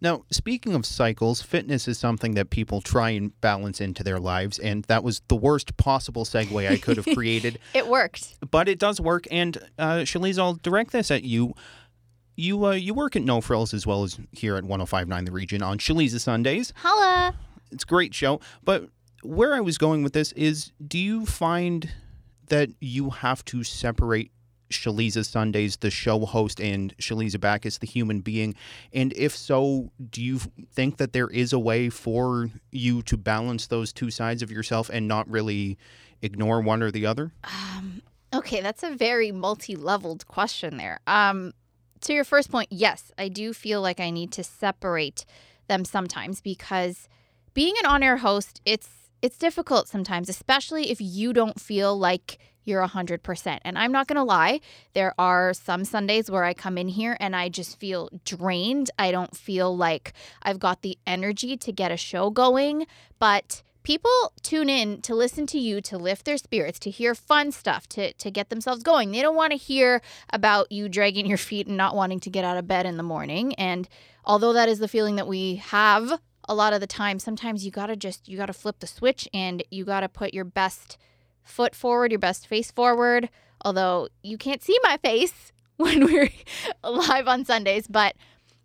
Now, 0.00 0.24
speaking 0.30 0.74
of 0.74 0.86
cycles, 0.86 1.42
fitness 1.42 1.88
is 1.88 1.98
something 1.98 2.34
that 2.34 2.50
people 2.50 2.80
try 2.80 3.10
and 3.10 3.38
balance 3.40 3.80
into 3.80 4.04
their 4.04 4.20
lives, 4.20 4.58
and 4.58 4.84
that 4.84 5.02
was 5.02 5.22
the 5.28 5.34
worst 5.36 5.76
possible 5.76 6.24
segue 6.24 6.70
I 6.70 6.76
could 6.76 6.96
have 6.98 7.06
created. 7.14 7.58
it 7.74 7.88
worked. 7.88 8.36
But 8.50 8.68
it 8.68 8.78
does 8.78 9.00
work, 9.00 9.26
and 9.30 9.58
uh, 9.78 9.98
Shaliz, 10.04 10.38
I'll 10.38 10.54
direct 10.54 10.92
this 10.92 11.10
at 11.10 11.24
you. 11.24 11.54
You 12.36 12.66
uh, 12.66 12.72
you 12.72 12.94
work 12.94 13.16
at 13.16 13.22
No 13.22 13.40
Frills 13.40 13.74
as 13.74 13.84
well 13.84 14.04
as 14.04 14.20
here 14.30 14.54
at 14.56 14.62
1059 14.62 15.24
The 15.24 15.32
Region 15.32 15.62
on 15.62 15.78
Shaliza 15.78 16.20
Sundays. 16.20 16.72
Holla! 16.76 17.34
It's 17.72 17.82
a 17.82 17.86
great 17.86 18.14
show, 18.14 18.40
but 18.62 18.88
where 19.24 19.54
I 19.54 19.60
was 19.60 19.76
going 19.78 20.04
with 20.04 20.12
this 20.12 20.30
is 20.32 20.70
do 20.86 20.96
you 20.98 21.26
find 21.26 21.90
that 22.46 22.70
you 22.80 23.10
have 23.10 23.44
to 23.46 23.64
separate 23.64 24.30
Shaliza 24.70 25.24
Sundays, 25.24 25.76
the 25.76 25.90
show 25.90 26.20
host, 26.26 26.60
and 26.60 26.96
Shaliza 26.98 27.40
Backus, 27.40 27.78
the 27.78 27.86
human 27.86 28.20
being? 28.20 28.54
And 28.92 29.12
if 29.16 29.36
so, 29.36 29.90
do 30.10 30.22
you 30.22 30.38
think 30.72 30.96
that 30.98 31.12
there 31.12 31.28
is 31.28 31.52
a 31.52 31.58
way 31.58 31.88
for 31.88 32.50
you 32.70 33.02
to 33.02 33.16
balance 33.16 33.66
those 33.66 33.92
two 33.92 34.10
sides 34.10 34.42
of 34.42 34.50
yourself 34.50 34.90
and 34.92 35.08
not 35.08 35.28
really 35.30 35.78
ignore 36.22 36.60
one 36.60 36.82
or 36.82 36.90
the 36.90 37.06
other? 37.06 37.32
Um, 37.44 38.02
okay, 38.34 38.60
that's 38.60 38.82
a 38.82 38.94
very 38.94 39.32
multi 39.32 39.76
leveled 39.76 40.26
question 40.26 40.76
there. 40.76 41.00
Um, 41.06 41.52
to 42.02 42.12
your 42.12 42.24
first 42.24 42.50
point, 42.50 42.68
yes, 42.70 43.12
I 43.18 43.28
do 43.28 43.52
feel 43.52 43.80
like 43.80 44.00
I 44.00 44.10
need 44.10 44.32
to 44.32 44.44
separate 44.44 45.24
them 45.66 45.84
sometimes 45.84 46.40
because 46.40 47.08
being 47.54 47.74
an 47.80 47.86
on 47.86 48.02
air 48.02 48.18
host, 48.18 48.60
it's 48.64 48.88
it's 49.20 49.36
difficult 49.36 49.88
sometimes, 49.88 50.28
especially 50.28 50.90
if 50.90 51.00
you 51.00 51.32
don't 51.32 51.60
feel 51.60 51.98
like 51.98 52.38
you're 52.68 52.86
100%. 52.86 53.58
And 53.64 53.78
I'm 53.78 53.90
not 53.90 54.06
going 54.06 54.16
to 54.16 54.22
lie, 54.22 54.60
there 54.94 55.14
are 55.18 55.52
some 55.54 55.84
Sundays 55.84 56.30
where 56.30 56.44
I 56.44 56.54
come 56.54 56.78
in 56.78 56.88
here 56.88 57.16
and 57.18 57.34
I 57.34 57.48
just 57.48 57.80
feel 57.80 58.10
drained. 58.24 58.90
I 58.98 59.10
don't 59.10 59.36
feel 59.36 59.76
like 59.76 60.12
I've 60.42 60.60
got 60.60 60.82
the 60.82 60.98
energy 61.06 61.56
to 61.56 61.72
get 61.72 61.90
a 61.90 61.96
show 61.96 62.30
going, 62.30 62.86
but 63.18 63.62
people 63.82 64.34
tune 64.42 64.68
in 64.68 65.00
to 65.00 65.14
listen 65.14 65.46
to 65.46 65.58
you 65.58 65.80
to 65.80 65.96
lift 65.96 66.26
their 66.26 66.36
spirits 66.36 66.78
to 66.78 66.90
hear 66.90 67.14
fun 67.14 67.50
stuff 67.50 67.88
to, 67.88 68.12
to 68.14 68.30
get 68.30 68.50
themselves 68.50 68.82
going 68.82 69.12
they 69.12 69.22
don't 69.22 69.36
want 69.36 69.50
to 69.50 69.56
hear 69.56 70.02
about 70.30 70.70
you 70.70 70.90
dragging 70.90 71.24
your 71.24 71.38
feet 71.38 71.66
and 71.66 71.76
not 71.76 71.96
wanting 71.96 72.20
to 72.20 72.28
get 72.28 72.44
out 72.44 72.58
of 72.58 72.68
bed 72.68 72.84
in 72.84 72.98
the 72.98 73.02
morning 73.02 73.54
and 73.54 73.88
although 74.26 74.52
that 74.52 74.68
is 74.68 74.78
the 74.78 74.88
feeling 74.88 75.16
that 75.16 75.26
we 75.26 75.56
have 75.56 76.20
a 76.48 76.54
lot 76.54 76.74
of 76.74 76.80
the 76.80 76.86
time 76.86 77.18
sometimes 77.18 77.64
you 77.64 77.70
got 77.70 77.86
to 77.86 77.96
just 77.96 78.28
you 78.28 78.36
got 78.36 78.46
to 78.46 78.52
flip 78.52 78.80
the 78.80 78.86
switch 78.86 79.26
and 79.32 79.62
you 79.70 79.86
got 79.86 80.00
to 80.00 80.08
put 80.08 80.34
your 80.34 80.44
best 80.44 80.98
foot 81.48 81.74
forward, 81.74 82.12
your 82.12 82.18
best 82.18 82.46
face 82.46 82.70
forward. 82.70 83.28
Although 83.64 84.08
you 84.22 84.38
can't 84.38 84.62
see 84.62 84.78
my 84.82 84.96
face 84.98 85.52
when 85.76 86.04
we're 86.04 86.30
live 86.84 87.28
on 87.28 87.44
Sundays, 87.44 87.86
but 87.88 88.14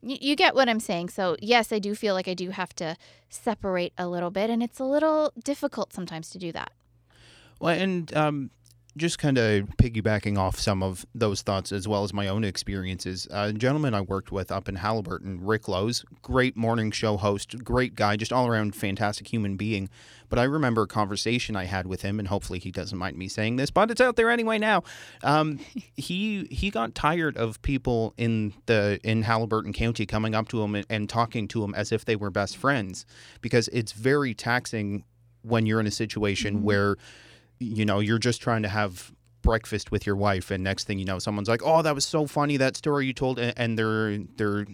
you, 0.02 0.36
get 0.36 0.54
what 0.54 0.68
I'm 0.68 0.82
saying. 0.82 1.10
So, 1.10 1.38
yes, 1.40 1.72
I 1.72 1.80
do 1.80 1.96
feel 1.96 2.13
like 2.13 2.28
I 2.28 2.34
do 2.34 2.50
have 2.50 2.75
to 2.75 2.98
separate 3.30 3.94
a 3.98 4.08
little 4.08 4.32
bit, 4.32 4.50
and 4.50 4.62
it's 4.62 4.80
a 4.80 4.84
little 4.84 5.32
difficult 5.42 5.94
sometimes 5.94 6.30
to 6.32 6.38
do 6.38 6.52
that. 6.52 6.74
Well, 7.60 7.80
and 7.80 8.13
um, 8.16 8.50
just 8.96 9.18
kind 9.18 9.38
of 9.38 9.66
piggybacking 9.78 10.38
off 10.38 10.60
some 10.60 10.84
of 10.84 11.06
those 11.16 11.42
thoughts 11.42 11.72
as 11.72 11.88
well 11.88 12.04
as 12.04 12.14
my 12.14 12.28
own 12.28 12.44
experiences. 12.44 13.28
A 13.32 13.52
gentleman 13.52 13.94
I 13.94 14.02
worked 14.02 14.32
with 14.32 14.52
up 14.52 14.70
in 14.70 14.78
Haliburton, 14.78 15.40
Rick 15.42 15.68
Lowe's, 15.68 16.06
great 16.22 16.56
morning 16.56 16.92
show 16.92 17.18
host, 17.18 17.64
great 17.64 17.96
guy, 17.96 18.16
just 18.18 18.32
all 18.32 18.48
around 18.48 18.76
fantastic 18.76 19.28
human 19.28 19.58
being. 19.58 19.90
But 20.30 20.38
I 20.38 20.44
remember 20.44 20.84
a 20.84 20.88
conversation 20.88 21.56
I 21.56 21.66
had 21.66 21.88
with 21.88 22.04
him, 22.04 22.20
and 22.20 22.28
hopefully 22.28 22.60
he 22.60 22.72
doesn't 22.72 22.98
mind 22.98 23.18
me 23.18 23.28
saying 23.28 23.56
this, 23.56 23.72
but 23.72 23.90
it's 23.90 24.02
out 24.02 24.16
there 24.16 24.30
anyway 24.30 24.60
now. 24.60 24.84
Um, 25.24 25.60
he 25.96 26.48
he 26.52 26.70
got 26.70 26.94
tired 26.94 27.36
of 27.36 27.62
people 27.64 28.14
in 28.18 28.54
the 28.68 29.00
in 29.04 29.24
Haliburton 29.24 29.74
County 29.74 30.06
coming 30.06 30.36
up 30.36 30.50
to 30.50 30.62
him 30.62 30.76
and, 30.76 30.86
and 30.90 31.10
talking 31.10 31.48
to 31.50 31.64
him 31.64 31.74
as 31.74 31.92
if 31.92 32.06
they 32.06 32.16
were 32.16 32.30
best 32.30 32.58
friends, 32.58 33.06
because 33.42 33.70
it's 33.70 33.92
very 33.92 34.34
taxing 34.36 35.04
when 35.42 35.66
you're 35.66 35.80
in 35.80 35.88
a 35.88 35.92
situation 35.92 36.56
mm-hmm. 36.56 36.66
where 36.66 36.98
you 37.60 37.86
know, 37.86 38.00
you're 38.00 38.19
just 38.19 38.41
trying 38.41 38.63
to 38.63 38.69
have 38.69 39.13
breakfast 39.43 39.91
with 39.91 40.07
your 40.07 40.15
wife 40.15 40.50
and 40.50 40.63
next 40.63 40.86
thing 40.86 40.98
you 40.98 41.03
know 41.03 41.19
someone's 41.19 41.50
like 41.50 41.62
oh 41.65 41.81
that 41.81 41.93
was 41.93 42.05
so 42.05 42.25
funny 42.25 42.55
that 42.55 42.77
story 42.77 43.05
you 43.05 43.13
told 43.13 43.38
and 43.38 43.77
they're 43.77 44.17
they're 44.38 44.65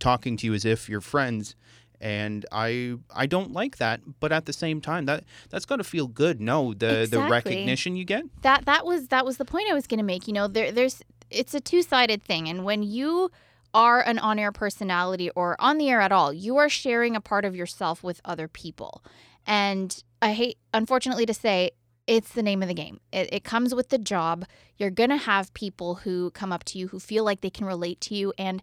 talking 0.00 0.36
to 0.36 0.44
you 0.44 0.54
as 0.54 0.64
if 0.64 0.88
you're 0.88 1.00
friends 1.00 1.54
and 2.00 2.44
I 2.52 2.94
I 3.14 3.26
don't 3.26 3.52
like 3.52 3.78
that 3.78 4.00
but 4.20 4.32
at 4.32 4.46
the 4.46 4.52
same 4.52 4.80
time 4.80 5.06
that 5.06 5.24
that's 5.50 5.64
got 5.64 5.76
to 5.76 5.84
feel 5.84 6.06
good 6.06 6.40
no 6.40 6.74
the 6.74 7.02
exactly. 7.02 7.06
the 7.06 7.30
recognition 7.30 7.96
you 7.96 8.04
get 8.04 8.24
that 8.42 8.66
that 8.66 8.84
was 8.84 9.08
that 9.08 9.24
was 9.24 9.36
the 9.36 9.44
point 9.44 9.70
I 9.70 9.74
was 9.74 9.86
going 9.86 9.98
to 9.98 10.04
make 10.04 10.26
you 10.26 10.32
know 10.32 10.48
there 10.48 10.70
there's 10.72 11.00
it's 11.30 11.54
a 11.54 11.60
two-sided 11.60 12.22
thing 12.22 12.48
and 12.48 12.64
when 12.64 12.82
you 12.82 13.30
are 13.74 14.00
an 14.00 14.18
on-air 14.18 14.50
personality 14.50 15.30
or 15.30 15.56
on 15.58 15.78
the 15.78 15.90
air 15.90 16.00
at 16.00 16.12
all 16.12 16.32
you 16.32 16.56
are 16.56 16.68
sharing 16.68 17.14
a 17.14 17.20
part 17.20 17.44
of 17.44 17.54
yourself 17.54 18.02
with 18.02 18.20
other 18.24 18.48
people 18.48 19.02
and 19.46 20.02
I 20.22 20.32
hate 20.32 20.58
unfortunately 20.72 21.26
to 21.26 21.34
say 21.34 21.72
it's 22.08 22.32
the 22.32 22.42
name 22.42 22.62
of 22.62 22.68
the 22.68 22.74
game. 22.74 22.98
It, 23.12 23.28
it 23.32 23.44
comes 23.44 23.74
with 23.74 23.90
the 23.90 23.98
job. 23.98 24.46
You're 24.78 24.90
going 24.90 25.10
to 25.10 25.16
have 25.16 25.52
people 25.52 25.96
who 25.96 26.30
come 26.30 26.52
up 26.52 26.64
to 26.64 26.78
you 26.78 26.88
who 26.88 26.98
feel 26.98 27.22
like 27.22 27.42
they 27.42 27.50
can 27.50 27.66
relate 27.66 28.00
to 28.02 28.14
you. 28.14 28.32
And 28.38 28.62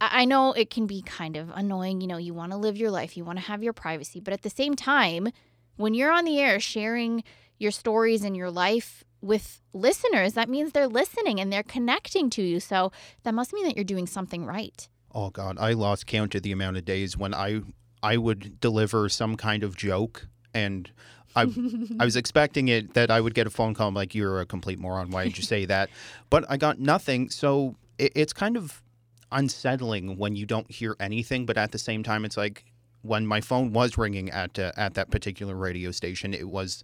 I 0.00 0.24
know 0.24 0.52
it 0.52 0.70
can 0.70 0.86
be 0.86 1.02
kind 1.02 1.36
of 1.36 1.50
annoying. 1.54 2.00
You 2.00 2.06
know, 2.06 2.16
you 2.16 2.32
want 2.32 2.52
to 2.52 2.58
live 2.58 2.76
your 2.76 2.90
life, 2.90 3.16
you 3.16 3.24
want 3.24 3.38
to 3.38 3.44
have 3.44 3.62
your 3.62 3.74
privacy. 3.74 4.18
But 4.18 4.32
at 4.32 4.42
the 4.42 4.50
same 4.50 4.74
time, 4.74 5.28
when 5.76 5.92
you're 5.92 6.10
on 6.10 6.24
the 6.24 6.40
air 6.40 6.58
sharing 6.58 7.22
your 7.58 7.70
stories 7.70 8.24
and 8.24 8.34
your 8.34 8.50
life 8.50 9.04
with 9.20 9.60
listeners, 9.74 10.32
that 10.32 10.48
means 10.48 10.72
they're 10.72 10.88
listening 10.88 11.38
and 11.38 11.52
they're 11.52 11.62
connecting 11.62 12.30
to 12.30 12.42
you. 12.42 12.60
So 12.60 12.92
that 13.24 13.34
must 13.34 13.52
mean 13.52 13.66
that 13.66 13.76
you're 13.76 13.84
doing 13.84 14.06
something 14.06 14.46
right. 14.46 14.88
Oh 15.12 15.28
God, 15.30 15.58
I 15.58 15.72
lost 15.72 16.06
count 16.06 16.34
of 16.34 16.42
the 16.42 16.52
amount 16.52 16.78
of 16.78 16.86
days 16.86 17.16
when 17.16 17.34
I 17.34 17.60
I 18.02 18.16
would 18.16 18.60
deliver 18.60 19.08
some 19.08 19.36
kind 19.36 19.62
of 19.62 19.76
joke 19.76 20.28
and 20.54 20.90
I 21.36 21.42
I 22.00 22.04
was 22.04 22.16
expecting 22.16 22.68
it 22.68 22.94
that 22.94 23.10
I 23.10 23.20
would 23.20 23.34
get 23.34 23.46
a 23.46 23.50
phone 23.50 23.74
call 23.74 23.92
like 23.92 24.14
you're 24.14 24.40
a 24.40 24.46
complete 24.46 24.78
moron. 24.78 25.10
Why 25.10 25.24
did 25.24 25.36
you 25.38 25.44
say 25.44 25.66
that? 25.66 25.90
But 26.30 26.44
I 26.48 26.56
got 26.56 26.80
nothing. 26.80 27.30
So 27.30 27.76
it, 27.98 28.12
it's 28.16 28.32
kind 28.32 28.56
of 28.56 28.82
unsettling 29.30 30.16
when 30.16 30.36
you 30.36 30.46
don't 30.46 30.70
hear 30.70 30.96
anything. 31.00 31.46
But 31.46 31.56
at 31.56 31.72
the 31.72 31.78
same 31.78 32.02
time, 32.02 32.24
it's 32.24 32.36
like 32.36 32.64
when 33.02 33.26
my 33.26 33.40
phone 33.40 33.72
was 33.72 33.96
ringing 33.98 34.30
at 34.30 34.58
uh, 34.58 34.72
at 34.76 34.94
that 34.94 35.10
particular 35.10 35.54
radio 35.54 35.90
station, 35.90 36.34
it 36.34 36.48
was 36.48 36.82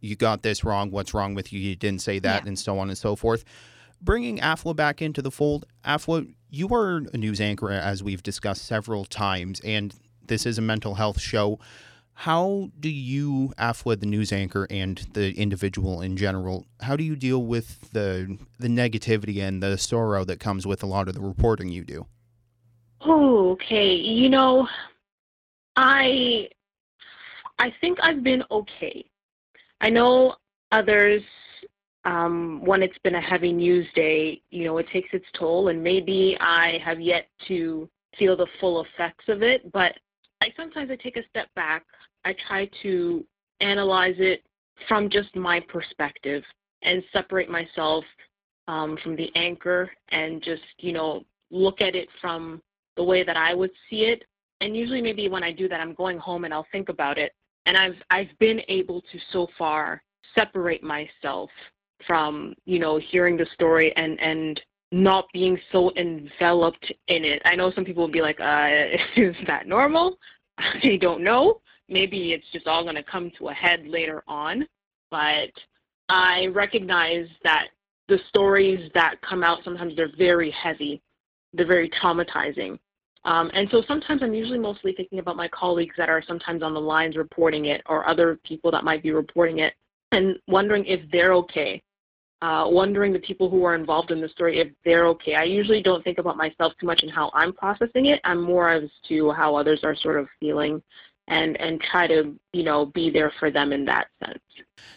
you 0.00 0.16
got 0.16 0.42
this 0.42 0.64
wrong. 0.64 0.90
What's 0.90 1.12
wrong 1.14 1.34
with 1.34 1.52
you? 1.52 1.60
You 1.60 1.76
didn't 1.76 2.02
say 2.02 2.18
that, 2.20 2.44
Yeah. 2.44 2.48
and 2.48 2.58
so 2.58 2.78
on 2.78 2.88
and 2.88 2.96
so 2.96 3.16
forth. 3.16 3.44
Bringing 4.00 4.38
Afua 4.38 4.76
back 4.76 5.02
into 5.02 5.20
the 5.22 5.30
fold, 5.32 5.64
Afua, 5.84 6.32
you 6.50 6.68
are 6.72 7.02
a 7.12 7.16
news 7.16 7.40
anchor 7.40 7.70
as 7.70 8.00
we've 8.00 8.22
discussed 8.22 8.64
several 8.64 9.04
times, 9.04 9.60
and 9.64 9.92
this 10.24 10.46
is 10.46 10.56
a 10.56 10.62
mental 10.62 10.94
health 10.94 11.20
show. 11.20 11.58
How 12.22 12.70
do 12.80 12.88
you, 12.88 13.52
Afua, 13.60 14.00
the 14.00 14.04
news 14.04 14.32
anchor, 14.32 14.66
and 14.70 14.98
the 15.12 15.32
individual 15.38 16.00
in 16.00 16.16
general, 16.16 16.66
how 16.80 16.96
do 16.96 17.04
you 17.04 17.14
deal 17.14 17.44
with 17.44 17.92
the 17.92 18.38
the 18.58 18.66
negativity 18.66 19.40
and 19.40 19.62
the 19.62 19.78
sorrow 19.78 20.24
that 20.24 20.40
comes 20.40 20.66
with 20.66 20.82
a 20.82 20.86
lot 20.86 21.06
of 21.06 21.14
the 21.14 21.20
reporting 21.20 21.68
you 21.68 21.84
do? 21.84 22.06
Oh, 23.02 23.50
okay. 23.52 23.94
You 23.94 24.30
know, 24.30 24.66
I 25.76 26.48
I 27.60 27.72
think 27.80 27.98
I've 28.02 28.24
been 28.24 28.42
okay. 28.50 29.04
I 29.80 29.88
know 29.88 30.34
others 30.72 31.22
um, 32.04 32.64
when 32.64 32.82
it's 32.82 32.98
been 33.04 33.14
a 33.14 33.20
heavy 33.20 33.52
news 33.52 33.86
day, 33.94 34.42
you 34.50 34.64
know, 34.64 34.78
it 34.78 34.88
takes 34.92 35.10
its 35.12 35.26
toll, 35.34 35.68
and 35.68 35.84
maybe 35.84 36.36
I 36.40 36.78
have 36.84 37.00
yet 37.00 37.28
to 37.46 37.88
feel 38.18 38.36
the 38.36 38.48
full 38.58 38.84
effects 38.84 39.26
of 39.28 39.44
it. 39.44 39.70
But 39.70 39.92
I 40.40 40.48
sometimes 40.56 40.90
I 40.90 40.96
take 40.96 41.16
a 41.16 41.22
step 41.30 41.46
back. 41.54 41.84
I 42.28 42.34
try 42.46 42.68
to 42.82 43.24
analyze 43.60 44.16
it 44.18 44.42
from 44.86 45.08
just 45.08 45.34
my 45.34 45.60
perspective 45.60 46.42
and 46.82 47.02
separate 47.10 47.48
myself 47.48 48.04
um, 48.68 48.98
from 49.02 49.16
the 49.16 49.34
anchor 49.34 49.90
and 50.10 50.42
just 50.42 50.62
you 50.78 50.92
know 50.92 51.24
look 51.50 51.80
at 51.80 51.96
it 51.96 52.08
from 52.20 52.60
the 52.96 53.02
way 53.02 53.24
that 53.24 53.38
I 53.38 53.54
would 53.54 53.70
see 53.88 54.02
it. 54.02 54.24
And 54.60 54.76
usually 54.76 55.00
maybe 55.00 55.28
when 55.28 55.42
I 55.42 55.52
do 55.52 55.68
that 55.68 55.80
I'm 55.80 55.94
going 55.94 56.18
home 56.18 56.44
and 56.44 56.52
I'll 56.52 56.66
think 56.70 56.90
about 56.90 57.16
it. 57.16 57.32
And 57.64 57.78
I've 57.78 57.96
I've 58.10 58.38
been 58.38 58.60
able 58.68 59.00
to 59.00 59.18
so 59.32 59.48
far 59.56 60.02
separate 60.34 60.82
myself 60.82 61.48
from, 62.06 62.54
you 62.66 62.78
know, 62.78 62.98
hearing 62.98 63.38
the 63.38 63.46
story 63.54 63.96
and 63.96 64.20
and 64.20 64.60
not 64.92 65.26
being 65.32 65.58
so 65.72 65.92
enveloped 65.96 66.92
in 67.08 67.24
it. 67.24 67.40
I 67.46 67.56
know 67.56 67.72
some 67.72 67.86
people 67.86 68.02
will 68.02 68.12
be 68.12 68.22
like, 68.22 68.38
uh, 68.38 68.68
is 69.16 69.36
that 69.46 69.66
normal? 69.66 70.18
I 70.58 70.98
don't 71.00 71.24
know. 71.24 71.60
Maybe 71.88 72.32
it's 72.32 72.46
just 72.52 72.66
all 72.66 72.82
going 72.82 72.96
to 72.96 73.02
come 73.02 73.30
to 73.38 73.48
a 73.48 73.52
head 73.52 73.86
later 73.86 74.22
on. 74.28 74.66
But 75.10 75.50
I 76.08 76.46
recognize 76.46 77.26
that 77.44 77.68
the 78.08 78.18
stories 78.28 78.90
that 78.94 79.20
come 79.22 79.42
out 79.42 79.58
sometimes 79.64 79.94
they're 79.96 80.12
very 80.16 80.50
heavy, 80.50 81.02
they're 81.52 81.66
very 81.66 81.90
traumatizing. 81.90 82.78
Um, 83.24 83.50
and 83.52 83.68
so 83.70 83.82
sometimes 83.86 84.22
I'm 84.22 84.32
usually 84.32 84.58
mostly 84.58 84.92
thinking 84.92 85.18
about 85.18 85.36
my 85.36 85.48
colleagues 85.48 85.94
that 85.98 86.08
are 86.08 86.22
sometimes 86.26 86.62
on 86.62 86.72
the 86.72 86.80
lines 86.80 87.16
reporting 87.16 87.66
it 87.66 87.82
or 87.86 88.08
other 88.08 88.38
people 88.44 88.70
that 88.70 88.84
might 88.84 89.02
be 89.02 89.10
reporting 89.10 89.58
it 89.58 89.74
and 90.12 90.36
wondering 90.46 90.84
if 90.86 91.00
they're 91.12 91.34
okay. 91.34 91.82
Uh, 92.40 92.64
wondering 92.68 93.12
the 93.12 93.18
people 93.18 93.50
who 93.50 93.64
are 93.64 93.74
involved 93.74 94.12
in 94.12 94.20
the 94.20 94.28
story 94.28 94.60
if 94.60 94.68
they're 94.84 95.08
okay. 95.08 95.34
I 95.34 95.42
usually 95.42 95.82
don't 95.82 96.04
think 96.04 96.18
about 96.18 96.36
myself 96.36 96.72
too 96.80 96.86
much 96.86 97.02
and 97.02 97.10
how 97.10 97.32
I'm 97.34 97.52
processing 97.52 98.06
it. 98.06 98.20
I'm 98.22 98.40
more 98.40 98.70
as 98.70 98.88
to 99.08 99.32
how 99.32 99.56
others 99.56 99.80
are 99.82 99.96
sort 99.96 100.20
of 100.20 100.28
feeling 100.38 100.80
and 101.28 101.60
and 101.60 101.80
try 101.80 102.06
to, 102.06 102.34
you 102.52 102.62
know, 102.62 102.86
be 102.86 103.10
there 103.10 103.32
for 103.38 103.50
them 103.50 103.72
in 103.72 103.84
that 103.86 104.08
sense. 104.24 104.38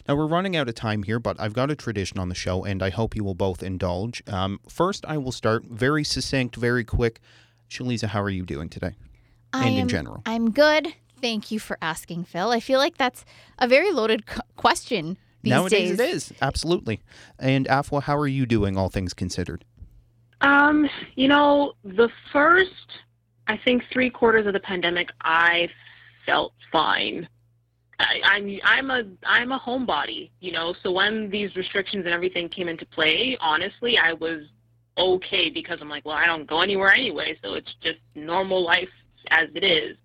Now, 0.08 0.16
we're 0.16 0.26
running 0.26 0.56
out 0.56 0.68
of 0.68 0.74
time 0.74 1.02
here, 1.04 1.18
but 1.18 1.40
I've 1.40 1.52
got 1.54 1.70
a 1.70 1.76
tradition 1.76 2.18
on 2.18 2.28
the 2.28 2.34
show, 2.34 2.64
and 2.64 2.82
I 2.82 2.90
hope 2.90 3.14
you 3.16 3.24
will 3.24 3.34
both 3.34 3.62
indulge. 3.62 4.22
Um, 4.26 4.60
first, 4.68 5.04
I 5.06 5.18
will 5.18 5.32
start 5.32 5.64
very 5.64 6.04
succinct, 6.04 6.56
very 6.56 6.84
quick. 6.84 7.20
Shalisa, 7.68 8.08
how 8.08 8.20
are 8.22 8.30
you 8.30 8.44
doing 8.44 8.68
today? 8.68 8.92
I 9.52 9.66
And 9.68 9.78
in 9.78 9.88
general. 9.88 10.22
I'm 10.26 10.50
good. 10.50 10.94
Thank 11.20 11.50
you 11.50 11.58
for 11.58 11.78
asking, 11.80 12.24
Phil. 12.24 12.50
I 12.50 12.60
feel 12.60 12.78
like 12.78 12.96
that's 12.96 13.24
a 13.58 13.68
very 13.68 13.92
loaded 13.92 14.24
c- 14.28 14.40
question 14.56 15.16
these 15.42 15.50
Nowadays, 15.50 15.96
days. 15.96 16.00
it 16.00 16.14
is. 16.14 16.32
Absolutely. 16.40 17.00
And 17.38 17.66
Afua, 17.66 18.02
how 18.02 18.16
are 18.16 18.26
you 18.28 18.46
doing, 18.46 18.76
all 18.76 18.88
things 18.88 19.14
considered? 19.14 19.64
Um, 20.40 20.88
you 21.14 21.28
know, 21.28 21.72
the 21.84 22.08
first, 22.32 22.88
I 23.46 23.56
think, 23.56 23.84
three 23.92 24.10
quarters 24.10 24.46
of 24.46 24.52
the 24.52 24.60
pandemic, 24.60 25.10
I 25.22 25.68
felt 26.26 26.52
fine. 26.70 27.28
I, 27.98 28.20
I'm 28.24 28.60
I'm 28.64 28.90
a 28.90 29.02
I'm 29.24 29.52
a 29.52 29.58
homebody, 29.58 30.30
you 30.40 30.52
know. 30.52 30.74
So 30.82 30.90
when 30.90 31.30
these 31.30 31.54
restrictions 31.56 32.04
and 32.04 32.14
everything 32.14 32.48
came 32.48 32.68
into 32.68 32.86
play, 32.86 33.36
honestly, 33.40 33.98
I 33.98 34.12
was 34.14 34.44
okay 34.98 35.50
because 35.50 35.78
I'm 35.80 35.88
like, 35.88 36.04
well, 36.04 36.16
I 36.16 36.26
don't 36.26 36.46
go 36.46 36.60
anywhere 36.60 36.92
anyway, 36.92 37.38
so 37.42 37.54
it's 37.54 37.74
just 37.82 37.98
normal 38.14 38.62
life 38.62 38.88
as 39.30 39.48
it 39.54 39.64
is. 39.64 39.96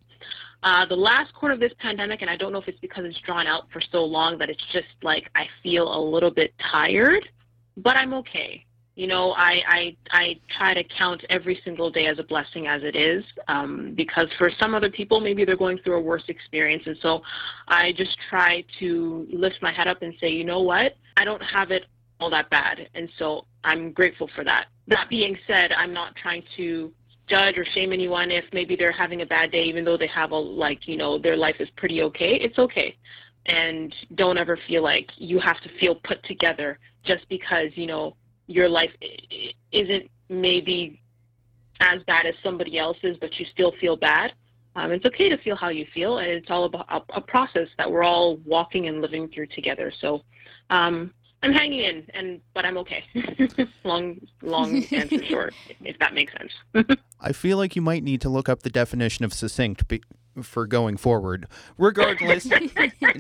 Uh, 0.64 0.86
the 0.86 0.96
last 0.96 1.34
quarter 1.34 1.54
of 1.54 1.60
this 1.60 1.74
pandemic, 1.80 2.22
and 2.22 2.30
I 2.30 2.36
don't 2.36 2.52
know 2.52 2.60
if 2.60 2.68
it's 2.68 2.80
because 2.80 3.06
it's 3.06 3.20
drawn 3.22 3.48
out 3.48 3.70
for 3.72 3.82
so 3.92 4.04
long 4.04 4.38
that 4.40 4.50
it's 4.50 4.64
just 4.72 4.88
like 5.02 5.30
I 5.36 5.48
feel 5.64 5.94
a 5.94 6.02
little 6.02 6.32
bit 6.32 6.54
tired, 6.72 7.28
but 7.78 7.96
I'm 7.96 8.14
okay 8.16 8.66
you 8.98 9.06
know 9.06 9.32
I, 9.34 9.62
I 9.68 9.98
i 10.10 10.40
try 10.58 10.74
to 10.74 10.84
count 10.84 11.24
every 11.30 11.62
single 11.64 11.92
day 11.92 12.08
as 12.08 12.18
a 12.18 12.24
blessing 12.24 12.66
as 12.66 12.82
it 12.84 12.96
is 12.96 13.24
um, 13.48 13.94
because 13.96 14.28
for 14.40 14.50
some 14.60 14.74
other 14.74 14.90
people 14.90 15.22
maybe 15.22 15.46
they're 15.46 15.56
going 15.56 15.78
through 15.78 15.98
a 15.98 16.02
worse 16.02 16.24
experience. 16.28 16.84
And 16.88 16.98
so 17.02 17.22
i 17.68 17.94
just 17.94 18.18
try 18.30 18.66
to 18.80 19.28
lift 19.32 19.62
my 19.62 19.72
head 19.72 19.88
up 19.88 20.02
and 20.02 20.14
say 20.20 20.30
you 20.30 20.44
know 20.44 20.62
what? 20.62 20.96
I 21.16 21.24
don't 21.24 21.44
have 21.44 21.72
it 21.72 21.86
all 22.20 22.32
that 22.32 22.50
bad. 22.50 22.90
And 22.96 23.08
so 23.20 23.46
i'm 23.64 23.92
grateful 23.92 24.30
for 24.36 24.44
that. 24.44 24.66
That 24.88 25.08
being 25.10 25.38
said 25.46 25.72
i'm 25.72 25.94
not 25.94 26.16
trying 26.16 26.44
to 26.58 26.92
judge 27.28 27.58
or 27.58 27.66
shame 27.66 27.94
anyone 27.94 28.32
if 28.32 28.46
maybe 28.52 28.76
they're 28.76 28.92
having 28.92 29.22
a 29.22 29.26
bad 29.26 29.52
day 29.52 29.66
even 29.66 29.86
though 29.86 29.98
they 29.98 30.08
have 30.08 30.32
a 30.32 30.36
like 30.36 30.88
you 30.88 30.98
know 30.98 31.20
their 31.20 31.38
life 31.38 31.58
is 31.60 31.70
pretty 31.78 32.02
okay. 32.02 32.34
It's 32.36 32.58
okay. 32.58 32.98
And 33.46 33.94
don't 34.16 34.40
ever 34.40 34.58
feel 34.68 34.82
like 34.82 35.08
you 35.18 35.40
have 35.40 35.62
to 35.62 35.70
feel 35.80 35.94
put 35.94 36.24
together 36.24 36.80
just 37.06 37.30
because 37.30 37.70
you 37.76 37.86
know 37.86 38.16
your 38.48 38.68
life 38.70 38.92
i- 39.04 39.18
i- 39.32 39.54
isn't 39.72 40.10
maybe 40.30 41.00
as 41.80 42.02
bad 42.04 42.26
as 42.26 42.34
somebody 42.42 42.78
else's, 42.80 43.18
but 43.20 43.38
you 43.40 43.46
still 43.52 43.72
feel 43.80 43.96
bad. 43.96 44.34
Um, 44.76 44.92
it's 44.92 45.06
okay 45.06 45.30
to 45.30 45.38
feel 45.38 45.56
how 45.56 45.70
you 45.70 45.86
feel, 45.94 46.18
and 46.20 46.28
it's 46.30 46.50
all 46.50 46.66
about 46.66 46.86
a, 46.90 47.02
a 47.18 47.22
process 47.22 47.68
that 47.78 47.92
we're 47.92 48.04
all 48.04 48.38
walking 48.46 48.88
and 48.88 49.02
living 49.02 49.28
through 49.30 49.48
together. 49.48 49.92
So, 50.00 50.24
um, 50.70 51.14
I'm 51.44 51.52
hanging 51.54 51.80
in, 51.82 52.06
and 52.14 52.42
but 52.54 52.66
I'm 52.66 52.78
okay. 52.80 53.04
long, 53.84 54.20
long 54.42 54.84
answer 54.92 55.24
short, 55.30 55.54
if 55.84 55.98
that 56.00 56.14
makes 56.14 56.34
sense. 56.34 56.52
I 57.22 57.32
feel 57.32 57.58
like 57.58 57.76
you 57.76 57.82
might 57.82 58.04
need 58.04 58.22
to 58.22 58.30
look 58.30 58.50
up 58.50 58.64
the 58.64 58.70
definition 58.72 59.24
of 59.26 59.34
succinct 59.34 59.88
be- 59.88 60.02
for 60.42 60.66
going 60.68 60.98
forward. 60.98 61.48
Regardless, 61.78 62.48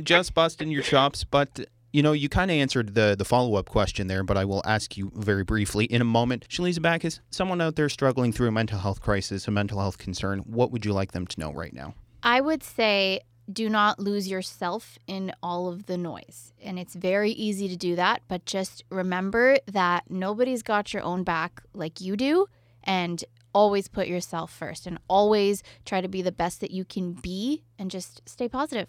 just 0.03 0.33
busting 0.33 0.69
your 0.71 0.81
chops, 0.83 1.23
but 1.23 1.67
you 1.97 2.03
know, 2.03 2.11
you 2.11 2.29
kind 2.29 2.51
of 2.51 2.55
answered 2.55 2.93
the 2.93 3.15
the 3.17 3.25
follow 3.25 3.55
up 3.55 3.69
question 3.69 4.05
there, 4.05 4.23
but 4.23 4.37
I 4.37 4.45
will 4.45 4.61
ask 4.65 4.97
you 4.97 5.11
very 5.15 5.43
briefly 5.43 5.85
in 5.85 5.99
a 5.99 6.05
moment. 6.05 6.47
Shalisa 6.47 6.79
Backus, 6.79 7.21
someone 7.31 7.59
out 7.59 7.75
there 7.75 7.89
struggling 7.89 8.31
through 8.31 8.49
a 8.49 8.51
mental 8.51 8.77
health 8.77 9.01
crisis, 9.01 9.47
a 9.47 9.51
mental 9.51 9.79
health 9.79 9.97
concern, 9.97 10.43
what 10.45 10.71
would 10.71 10.85
you 10.85 10.93
like 10.93 11.13
them 11.13 11.25
to 11.25 11.39
know 11.39 11.51
right 11.51 11.73
now? 11.73 11.95
I 12.21 12.39
would 12.39 12.61
say 12.61 13.21
do 13.51 13.67
not 13.67 13.97
lose 13.99 14.27
yourself 14.27 14.99
in 15.07 15.33
all 15.41 15.69
of 15.69 15.87
the 15.87 15.97
noise. 15.97 16.53
And 16.61 16.77
it's 16.77 16.93
very 16.93 17.31
easy 17.31 17.67
to 17.67 17.75
do 17.75 17.95
that, 17.95 18.21
but 18.27 18.45
just 18.45 18.83
remember 18.91 19.57
that 19.65 20.03
nobody's 20.07 20.61
got 20.61 20.93
your 20.93 21.01
own 21.01 21.23
back 21.23 21.63
like 21.73 21.99
you 21.99 22.15
do. 22.15 22.45
And 22.83 23.23
always 23.55 23.87
put 23.87 24.07
yourself 24.07 24.53
first 24.53 24.85
and 24.85 24.99
always 25.07 25.63
try 25.83 25.99
to 25.99 26.07
be 26.07 26.21
the 26.21 26.31
best 26.31 26.61
that 26.61 26.69
you 26.69 26.85
can 26.85 27.13
be 27.13 27.63
and 27.79 27.89
just 27.89 28.21
stay 28.29 28.47
positive. 28.47 28.87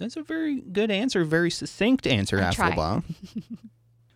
That's 0.00 0.16
a 0.16 0.22
very 0.22 0.60
good 0.60 0.90
answer, 0.90 1.24
very 1.24 1.50
succinct 1.50 2.06
answer, 2.06 2.42
I 2.42 2.50
try. 2.50 2.74
Sorry, 2.74 3.02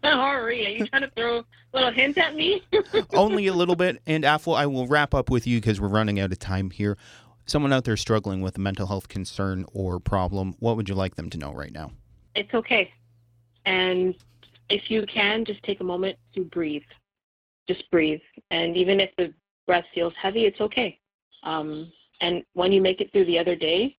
are 0.67 0.71
you 0.71 0.87
trying 0.87 1.03
to 1.03 1.11
throw 1.11 1.38
a 1.38 1.45
little 1.73 1.93
hint 1.93 2.19
at 2.19 2.35
me? 2.35 2.64
Only 3.12 3.47
a 3.47 3.55
little 3.55 3.76
bit. 3.76 4.03
And 4.07 4.25
Afua, 4.25 4.57
I 4.57 4.67
will 4.67 4.88
wrap 4.88 5.14
up 5.14 5.31
with 5.31 5.47
you 5.47 5.61
because 5.61 5.81
we're 5.81 5.88
running 5.88 6.19
out 6.19 6.33
of 6.33 6.38
time 6.41 6.71
here. 6.71 6.99
Someone 7.47 7.73
out 7.73 7.85
there 7.85 7.97
struggling 7.97 8.41
with 8.41 8.57
a 8.57 8.61
mental 8.61 8.87
health 8.87 9.09
concern 9.09 9.67
or 9.73 10.00
problem, 10.00 10.57
what 10.59 10.76
would 10.76 10.88
you 10.88 10.95
like 10.95 11.14
them 11.14 11.31
to 11.31 11.38
know 11.38 11.53
right 11.53 11.73
now? 11.73 11.93
it's 12.35 12.53
okay. 12.55 12.93
And 13.67 14.14
if 14.69 14.91
you 14.91 15.07
can, 15.07 15.45
just 15.45 15.62
take 15.62 15.81
a 15.81 15.85
moment 15.85 16.19
to 16.35 16.45
breathe. 16.45 16.83
Just 17.69 17.91
breathe. 17.91 18.21
And 18.50 18.76
even 18.76 19.00
if 19.00 19.11
the 19.17 19.33
breath 19.67 19.85
feels 19.95 20.12
heavy, 20.21 20.45
it's 20.45 20.61
okay. 20.61 20.99
Um, 21.43 21.93
and 22.21 22.43
when 22.55 22.73
you 22.73 22.81
make 22.81 23.00
it 23.00 23.12
through 23.12 23.26
the 23.26 23.38
other 23.38 23.57
day, 23.57 23.97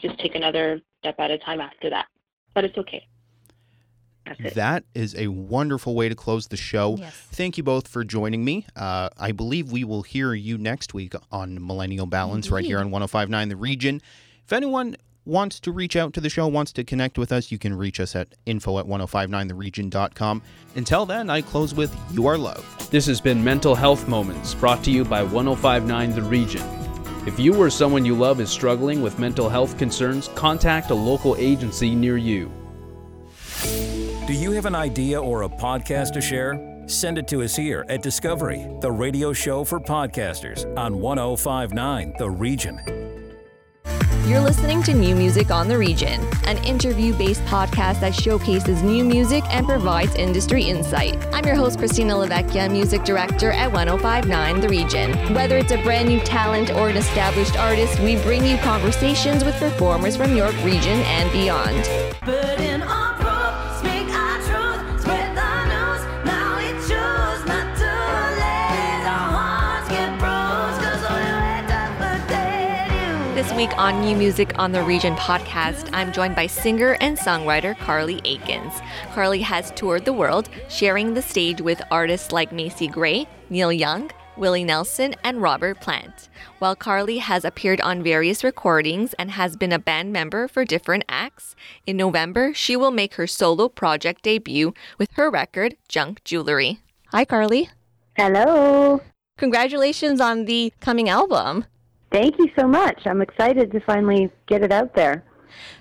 just 0.00 0.18
take 0.18 0.34
another 0.34 0.80
step 1.06 1.20
at 1.20 1.30
a 1.30 1.38
time 1.38 1.60
after 1.60 1.90
that. 1.90 2.06
But 2.54 2.64
it's 2.64 2.76
okay. 2.78 3.06
That's 4.26 4.40
it. 4.40 4.54
That 4.54 4.84
is 4.94 5.14
a 5.14 5.28
wonderful 5.28 5.94
way 5.94 6.08
to 6.08 6.16
close 6.16 6.48
the 6.48 6.56
show. 6.56 6.96
Yes. 6.98 7.14
Thank 7.32 7.56
you 7.56 7.62
both 7.62 7.86
for 7.86 8.02
joining 8.02 8.44
me. 8.44 8.66
Uh, 8.74 9.08
I 9.16 9.30
believe 9.30 9.70
we 9.70 9.84
will 9.84 10.02
hear 10.02 10.34
you 10.34 10.58
next 10.58 10.94
week 10.94 11.14
on 11.30 11.64
Millennial 11.64 12.06
Balance 12.06 12.50
right 12.50 12.64
here 12.64 12.80
on 12.80 12.90
1059 12.90 13.48
The 13.48 13.56
Region. 13.56 14.02
If 14.44 14.52
anyone 14.52 14.96
wants 15.24 15.60
to 15.60 15.72
reach 15.72 15.94
out 15.94 16.12
to 16.14 16.20
the 16.20 16.28
show, 16.28 16.48
wants 16.48 16.72
to 16.72 16.82
connect 16.82 17.18
with 17.18 17.30
us, 17.30 17.52
you 17.52 17.58
can 17.58 17.74
reach 17.74 18.00
us 18.00 18.16
at 18.16 18.34
info 18.46 18.78
at 18.78 18.86
1059theregion.com. 18.86 20.42
Until 20.74 21.06
then, 21.06 21.30
I 21.30 21.40
close 21.40 21.74
with 21.74 21.96
You 22.12 22.26
Are 22.26 22.38
Loved. 22.38 22.90
This 22.90 23.06
has 23.06 23.20
been 23.20 23.42
Mental 23.44 23.76
Health 23.76 24.08
Moments, 24.08 24.54
brought 24.54 24.82
to 24.84 24.90
you 24.90 25.04
by 25.04 25.22
1059 25.22 26.14
The 26.14 26.22
Region. 26.22 26.75
If 27.26 27.40
you 27.40 27.56
or 27.56 27.70
someone 27.70 28.04
you 28.04 28.14
love 28.14 28.40
is 28.40 28.50
struggling 28.50 29.02
with 29.02 29.18
mental 29.18 29.48
health 29.48 29.76
concerns, 29.76 30.28
contact 30.36 30.92
a 30.92 30.94
local 30.94 31.34
agency 31.36 31.92
near 31.92 32.16
you. 32.16 32.52
Do 34.28 34.32
you 34.32 34.52
have 34.52 34.64
an 34.64 34.76
idea 34.76 35.20
or 35.20 35.42
a 35.42 35.48
podcast 35.48 36.12
to 36.12 36.20
share? 36.20 36.84
Send 36.86 37.18
it 37.18 37.26
to 37.28 37.42
us 37.42 37.56
here 37.56 37.84
at 37.88 38.00
Discovery, 38.00 38.68
the 38.80 38.92
radio 38.92 39.32
show 39.32 39.64
for 39.64 39.80
podcasters 39.80 40.64
on 40.78 41.00
1059 41.00 42.14
The 42.16 42.30
Region. 42.30 43.15
You're 44.26 44.40
listening 44.40 44.82
to 44.82 44.92
New 44.92 45.14
Music 45.14 45.52
on 45.52 45.68
the 45.68 45.78
Region, 45.78 46.20
an 46.46 46.58
interview 46.64 47.14
based 47.14 47.44
podcast 47.44 48.00
that 48.00 48.12
showcases 48.12 48.82
new 48.82 49.04
music 49.04 49.44
and 49.50 49.64
provides 49.64 50.16
industry 50.16 50.64
insight. 50.64 51.24
I'm 51.32 51.46
your 51.46 51.54
host, 51.54 51.78
Christina 51.78 52.14
Lavecchia, 52.14 52.68
music 52.68 53.04
director 53.04 53.52
at 53.52 53.70
1059 53.70 54.60
The 54.60 54.68
Region. 54.68 55.12
Whether 55.32 55.58
it's 55.58 55.70
a 55.70 55.80
brand 55.84 56.08
new 56.08 56.18
talent 56.18 56.70
or 56.70 56.88
an 56.88 56.96
established 56.96 57.56
artist, 57.56 58.00
we 58.00 58.16
bring 58.22 58.44
you 58.44 58.58
conversations 58.58 59.44
with 59.44 59.54
performers 59.60 60.16
from 60.16 60.34
York 60.34 60.56
Region 60.64 60.98
and 61.02 61.30
beyond. 61.30 63.15
Week 73.56 73.78
on 73.78 74.02
New 74.02 74.14
Music 74.14 74.52
on 74.58 74.70
the 74.70 74.82
Region 74.82 75.14
podcast, 75.16 75.88
I'm 75.94 76.12
joined 76.12 76.36
by 76.36 76.46
singer 76.46 76.98
and 77.00 77.16
songwriter 77.16 77.74
Carleigh 77.78 78.20
Aikins. 78.20 78.84
Carleigh 79.14 79.38
has 79.38 79.70
toured 79.70 80.04
the 80.04 80.12
world, 80.12 80.50
sharing 80.68 81.14
the 81.14 81.22
stage 81.22 81.62
with 81.62 81.80
artists 81.90 82.32
like 82.32 82.52
Macy 82.52 82.86
Gray, 82.86 83.26
Neil 83.48 83.72
Young, 83.72 84.10
Willie 84.36 84.62
Nelson, 84.62 85.14
and 85.24 85.40
Robert 85.40 85.80
Plant. 85.80 86.28
While 86.58 86.76
Carleigh 86.76 87.20
has 87.20 87.46
appeared 87.46 87.80
on 87.80 88.02
various 88.02 88.44
recordings 88.44 89.14
and 89.14 89.30
has 89.30 89.56
been 89.56 89.72
a 89.72 89.78
band 89.78 90.12
member 90.12 90.48
for 90.48 90.66
different 90.66 91.06
acts, 91.08 91.56
in 91.86 91.96
November 91.96 92.52
she 92.52 92.76
will 92.76 92.90
make 92.90 93.14
her 93.14 93.26
solo 93.26 93.70
project 93.70 94.22
debut 94.22 94.74
with 94.98 95.12
her 95.12 95.30
record 95.30 95.76
Junk 95.88 96.22
Jewelry. 96.24 96.80
Hi, 97.06 97.24
Carleigh. 97.24 97.70
Hello. 98.18 99.00
Congratulations 99.38 100.20
on 100.20 100.44
the 100.44 100.74
coming 100.80 101.08
album. 101.08 101.64
Thank 102.10 102.38
you 102.38 102.48
so 102.58 102.66
much. 102.66 103.06
I'm 103.06 103.20
excited 103.20 103.72
to 103.72 103.80
finally 103.80 104.30
get 104.46 104.62
it 104.62 104.72
out 104.72 104.94
there. 104.94 105.24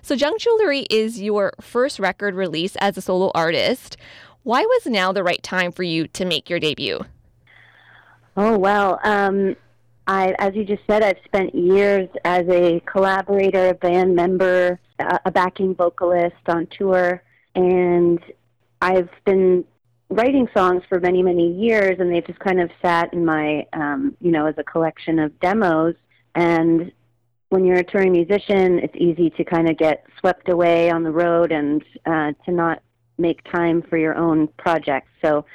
So, 0.01 0.15
Junk 0.15 0.39
Jewelry 0.39 0.82
is 0.89 1.22
your 1.22 1.53
first 1.60 2.00
record 2.00 2.36
release 2.36 2.75
as 2.77 2.98
a 2.98 3.01
solo 3.01 3.32
artist. 3.36 3.98
Why 4.44 4.62
was 4.62 4.86
now 4.86 5.12
the 5.12 5.24
right 5.24 5.41
time 5.41 5.72
for 5.72 5.84
you 5.84 6.08
to 6.10 6.25
make 6.25 6.50
your 6.50 6.60
debut? 6.60 7.01
Oh 8.38 8.58
well, 8.58 9.00
um, 9.03 9.55
I, 10.08 10.36
as 10.39 10.53
you 10.55 10.65
just 10.65 10.84
said, 10.88 11.03
I've 11.03 11.17
spent 11.25 11.55
years 11.55 12.10
as 12.25 12.48
a 12.50 12.82
collaborator, 12.82 13.70
a 13.70 13.74
band 13.74 14.15
member, 14.15 14.79
a 15.00 15.20
a 15.25 15.32
backing 15.32 15.74
vocalist 15.74 16.36
on 16.48 16.67
tour, 16.67 17.24
and 17.55 18.20
I've 18.82 19.10
been 19.25 19.65
writing 20.10 20.48
songs 20.55 20.84
for 20.88 21.00
many, 21.00 21.24
many 21.24 21.53
years, 21.53 21.98
and 22.00 22.13
they've 22.13 22.25
just 22.25 22.39
kind 22.39 22.62
of 22.62 22.70
sat 22.82 23.12
in 23.13 23.25
my, 23.25 23.65
um, 23.74 24.15
you 24.22 24.32
know, 24.32 24.46
as 24.46 24.55
a 24.58 24.63
collection 24.63 25.17
of 25.17 25.38
demos. 25.39 25.96
And 26.36 26.92
when 27.50 27.65
you're 27.65 27.80
a 27.80 27.84
touring 27.84 28.12
musician, 28.12 28.80
it's 28.80 28.96
easy 28.96 29.30
to 29.32 29.43
kind 29.43 29.69
of 29.69 29.78
get 29.78 30.06
swept 30.19 30.50
away 30.50 30.89
on 30.89 31.04
the 31.04 31.12
road 31.12 31.52
and 31.52 31.84
uh, 32.06 32.34
to 32.45 32.52
not 32.52 32.82
make 33.17 33.43
time 33.52 33.82
for 33.82 33.98
your 33.98 34.15
own 34.15 34.48
projects. 34.58 35.10
So 35.24 35.45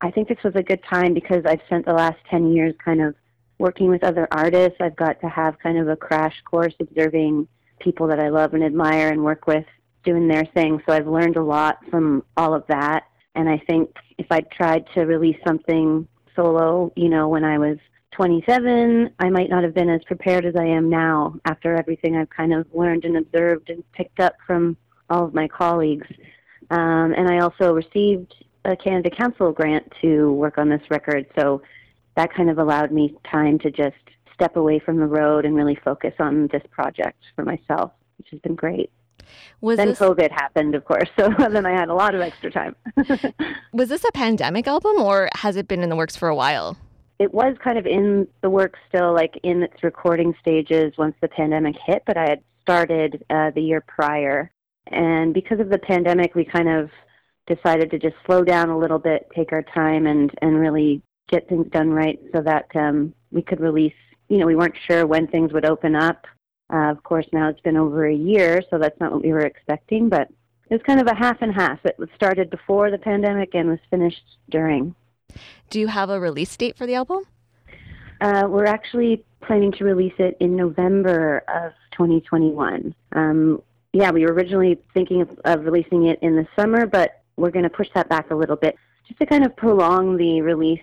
I 0.00 0.10
think 0.10 0.28
this 0.28 0.42
was 0.42 0.54
a 0.56 0.62
good 0.62 0.80
time 0.88 1.14
because 1.14 1.44
I've 1.46 1.60
spent 1.66 1.86
the 1.86 1.92
last 1.92 2.18
10 2.30 2.52
years 2.52 2.74
kind 2.82 3.02
of 3.02 3.14
working 3.58 3.88
with 3.88 4.02
other 4.04 4.26
artists. 4.30 4.76
I've 4.80 4.96
got 4.96 5.20
to 5.20 5.28
have 5.28 5.58
kind 5.58 5.78
of 5.78 5.88
a 5.88 5.96
crash 5.96 6.34
course 6.50 6.74
observing 6.80 7.46
people 7.78 8.06
that 8.08 8.20
I 8.20 8.28
love 8.28 8.54
and 8.54 8.64
admire 8.64 9.08
and 9.08 9.22
work 9.22 9.46
with 9.46 9.64
doing 10.04 10.28
their 10.28 10.44
thing. 10.54 10.80
So 10.86 10.94
I've 10.94 11.06
learned 11.06 11.36
a 11.36 11.42
lot 11.42 11.78
from 11.90 12.24
all 12.36 12.54
of 12.54 12.64
that. 12.68 13.04
And 13.34 13.48
I 13.48 13.58
think 13.66 13.94
if 14.18 14.26
I'd 14.30 14.50
tried 14.50 14.84
to 14.94 15.02
release 15.02 15.38
something 15.46 16.06
solo, 16.36 16.92
you 16.96 17.08
know, 17.08 17.28
when 17.28 17.44
I 17.44 17.58
was 17.58 17.78
27, 18.14 19.10
I 19.18 19.30
might 19.30 19.50
not 19.50 19.64
have 19.64 19.74
been 19.74 19.90
as 19.90 20.02
prepared 20.04 20.46
as 20.46 20.54
I 20.56 20.64
am 20.64 20.88
now 20.88 21.34
after 21.44 21.74
everything 21.74 22.16
I've 22.16 22.30
kind 22.30 22.54
of 22.54 22.66
learned 22.72 23.04
and 23.04 23.16
observed 23.16 23.70
and 23.70 23.82
picked 23.92 24.20
up 24.20 24.36
from 24.46 24.76
all 25.10 25.24
of 25.24 25.34
my 25.34 25.48
colleagues. 25.48 26.06
Um, 26.70 27.12
and 27.16 27.28
I 27.28 27.40
also 27.40 27.72
received 27.72 28.34
a 28.64 28.76
Canada 28.76 29.10
Council 29.10 29.52
grant 29.52 29.92
to 30.00 30.32
work 30.32 30.58
on 30.58 30.68
this 30.68 30.80
record, 30.90 31.26
so 31.36 31.62
that 32.16 32.32
kind 32.32 32.48
of 32.48 32.58
allowed 32.58 32.92
me 32.92 33.14
time 33.30 33.58
to 33.60 33.70
just 33.70 33.96
step 34.32 34.56
away 34.56 34.78
from 34.78 34.98
the 34.98 35.06
road 35.06 35.44
and 35.44 35.54
really 35.54 35.78
focus 35.84 36.14
on 36.18 36.48
this 36.52 36.62
project 36.70 37.18
for 37.34 37.44
myself, 37.44 37.92
which 38.18 38.28
has 38.30 38.40
been 38.40 38.54
great. 38.54 38.90
Was 39.60 39.76
then 39.76 39.88
this 39.88 39.98
COVID 39.98 40.30
happened, 40.30 40.74
of 40.74 40.84
course, 40.84 41.08
so 41.18 41.30
then 41.38 41.66
I 41.66 41.72
had 41.72 41.88
a 41.88 41.94
lot 41.94 42.14
of 42.14 42.20
extra 42.20 42.50
time. 42.50 42.76
was 43.72 43.88
this 43.88 44.04
a 44.04 44.12
pandemic 44.12 44.66
album 44.66 45.00
or 45.00 45.28
has 45.34 45.56
it 45.56 45.66
been 45.66 45.82
in 45.82 45.88
the 45.88 45.96
works 45.96 46.16
for 46.16 46.28
a 46.28 46.34
while? 46.34 46.76
It 47.24 47.32
was 47.32 47.56
kind 47.64 47.78
of 47.78 47.86
in 47.86 48.28
the 48.42 48.50
works 48.50 48.78
still, 48.88 49.14
like 49.14 49.40
in 49.42 49.62
its 49.62 49.82
recording 49.82 50.34
stages 50.42 50.92
once 50.98 51.14
the 51.22 51.28
pandemic 51.28 51.74
hit, 51.86 52.02
but 52.06 52.18
I 52.18 52.28
had 52.28 52.42
started 52.60 53.24
uh, 53.30 53.50
the 53.54 53.62
year 53.62 53.80
prior. 53.80 54.50
And 54.88 55.32
because 55.32 55.58
of 55.58 55.70
the 55.70 55.78
pandemic, 55.78 56.34
we 56.34 56.44
kind 56.44 56.68
of 56.68 56.90
decided 57.46 57.90
to 57.90 57.98
just 57.98 58.16
slow 58.26 58.44
down 58.44 58.68
a 58.68 58.78
little 58.78 58.98
bit, 58.98 59.26
take 59.34 59.52
our 59.52 59.62
time, 59.62 60.06
and, 60.06 60.30
and 60.42 60.60
really 60.60 61.00
get 61.30 61.48
things 61.48 61.66
done 61.70 61.90
right 61.90 62.20
so 62.34 62.42
that 62.42 62.66
um, 62.74 63.14
we 63.32 63.40
could 63.40 63.60
release. 63.60 63.94
You 64.28 64.36
know, 64.36 64.46
we 64.46 64.56
weren't 64.56 64.76
sure 64.86 65.06
when 65.06 65.26
things 65.26 65.50
would 65.54 65.64
open 65.64 65.96
up. 65.96 66.26
Uh, 66.70 66.90
of 66.90 67.02
course, 67.04 67.26
now 67.32 67.48
it's 67.48 67.60
been 67.60 67.78
over 67.78 68.06
a 68.06 68.14
year, 68.14 68.62
so 68.68 68.78
that's 68.78 69.00
not 69.00 69.12
what 69.12 69.22
we 69.22 69.32
were 69.32 69.46
expecting, 69.46 70.10
but 70.10 70.28
it 70.68 70.74
was 70.74 70.82
kind 70.86 71.00
of 71.00 71.06
a 71.06 71.14
half 71.14 71.38
and 71.40 71.54
half. 71.54 71.78
It 71.84 71.96
started 72.14 72.50
before 72.50 72.90
the 72.90 72.98
pandemic 72.98 73.54
and 73.54 73.70
was 73.70 73.80
finished 73.90 74.24
during. 74.50 74.94
Do 75.70 75.80
you 75.80 75.88
have 75.88 76.10
a 76.10 76.20
release 76.20 76.56
date 76.56 76.76
for 76.76 76.86
the 76.86 76.94
album? 76.94 77.24
Uh, 78.20 78.44
we're 78.48 78.66
actually 78.66 79.24
planning 79.42 79.72
to 79.72 79.84
release 79.84 80.14
it 80.18 80.36
in 80.40 80.56
November 80.56 81.42
of 81.48 81.72
2021. 81.92 82.94
Um, 83.12 83.62
yeah, 83.92 84.10
we 84.10 84.24
were 84.24 84.32
originally 84.32 84.80
thinking 84.94 85.20
of, 85.20 85.38
of 85.44 85.64
releasing 85.64 86.06
it 86.06 86.18
in 86.22 86.36
the 86.36 86.46
summer, 86.56 86.86
but 86.86 87.22
we're 87.36 87.50
going 87.50 87.64
to 87.64 87.70
push 87.70 87.88
that 87.94 88.08
back 88.08 88.30
a 88.30 88.34
little 88.34 88.56
bit 88.56 88.76
just 89.06 89.18
to 89.20 89.26
kind 89.26 89.44
of 89.44 89.54
prolong 89.56 90.16
the 90.16 90.40
release 90.40 90.80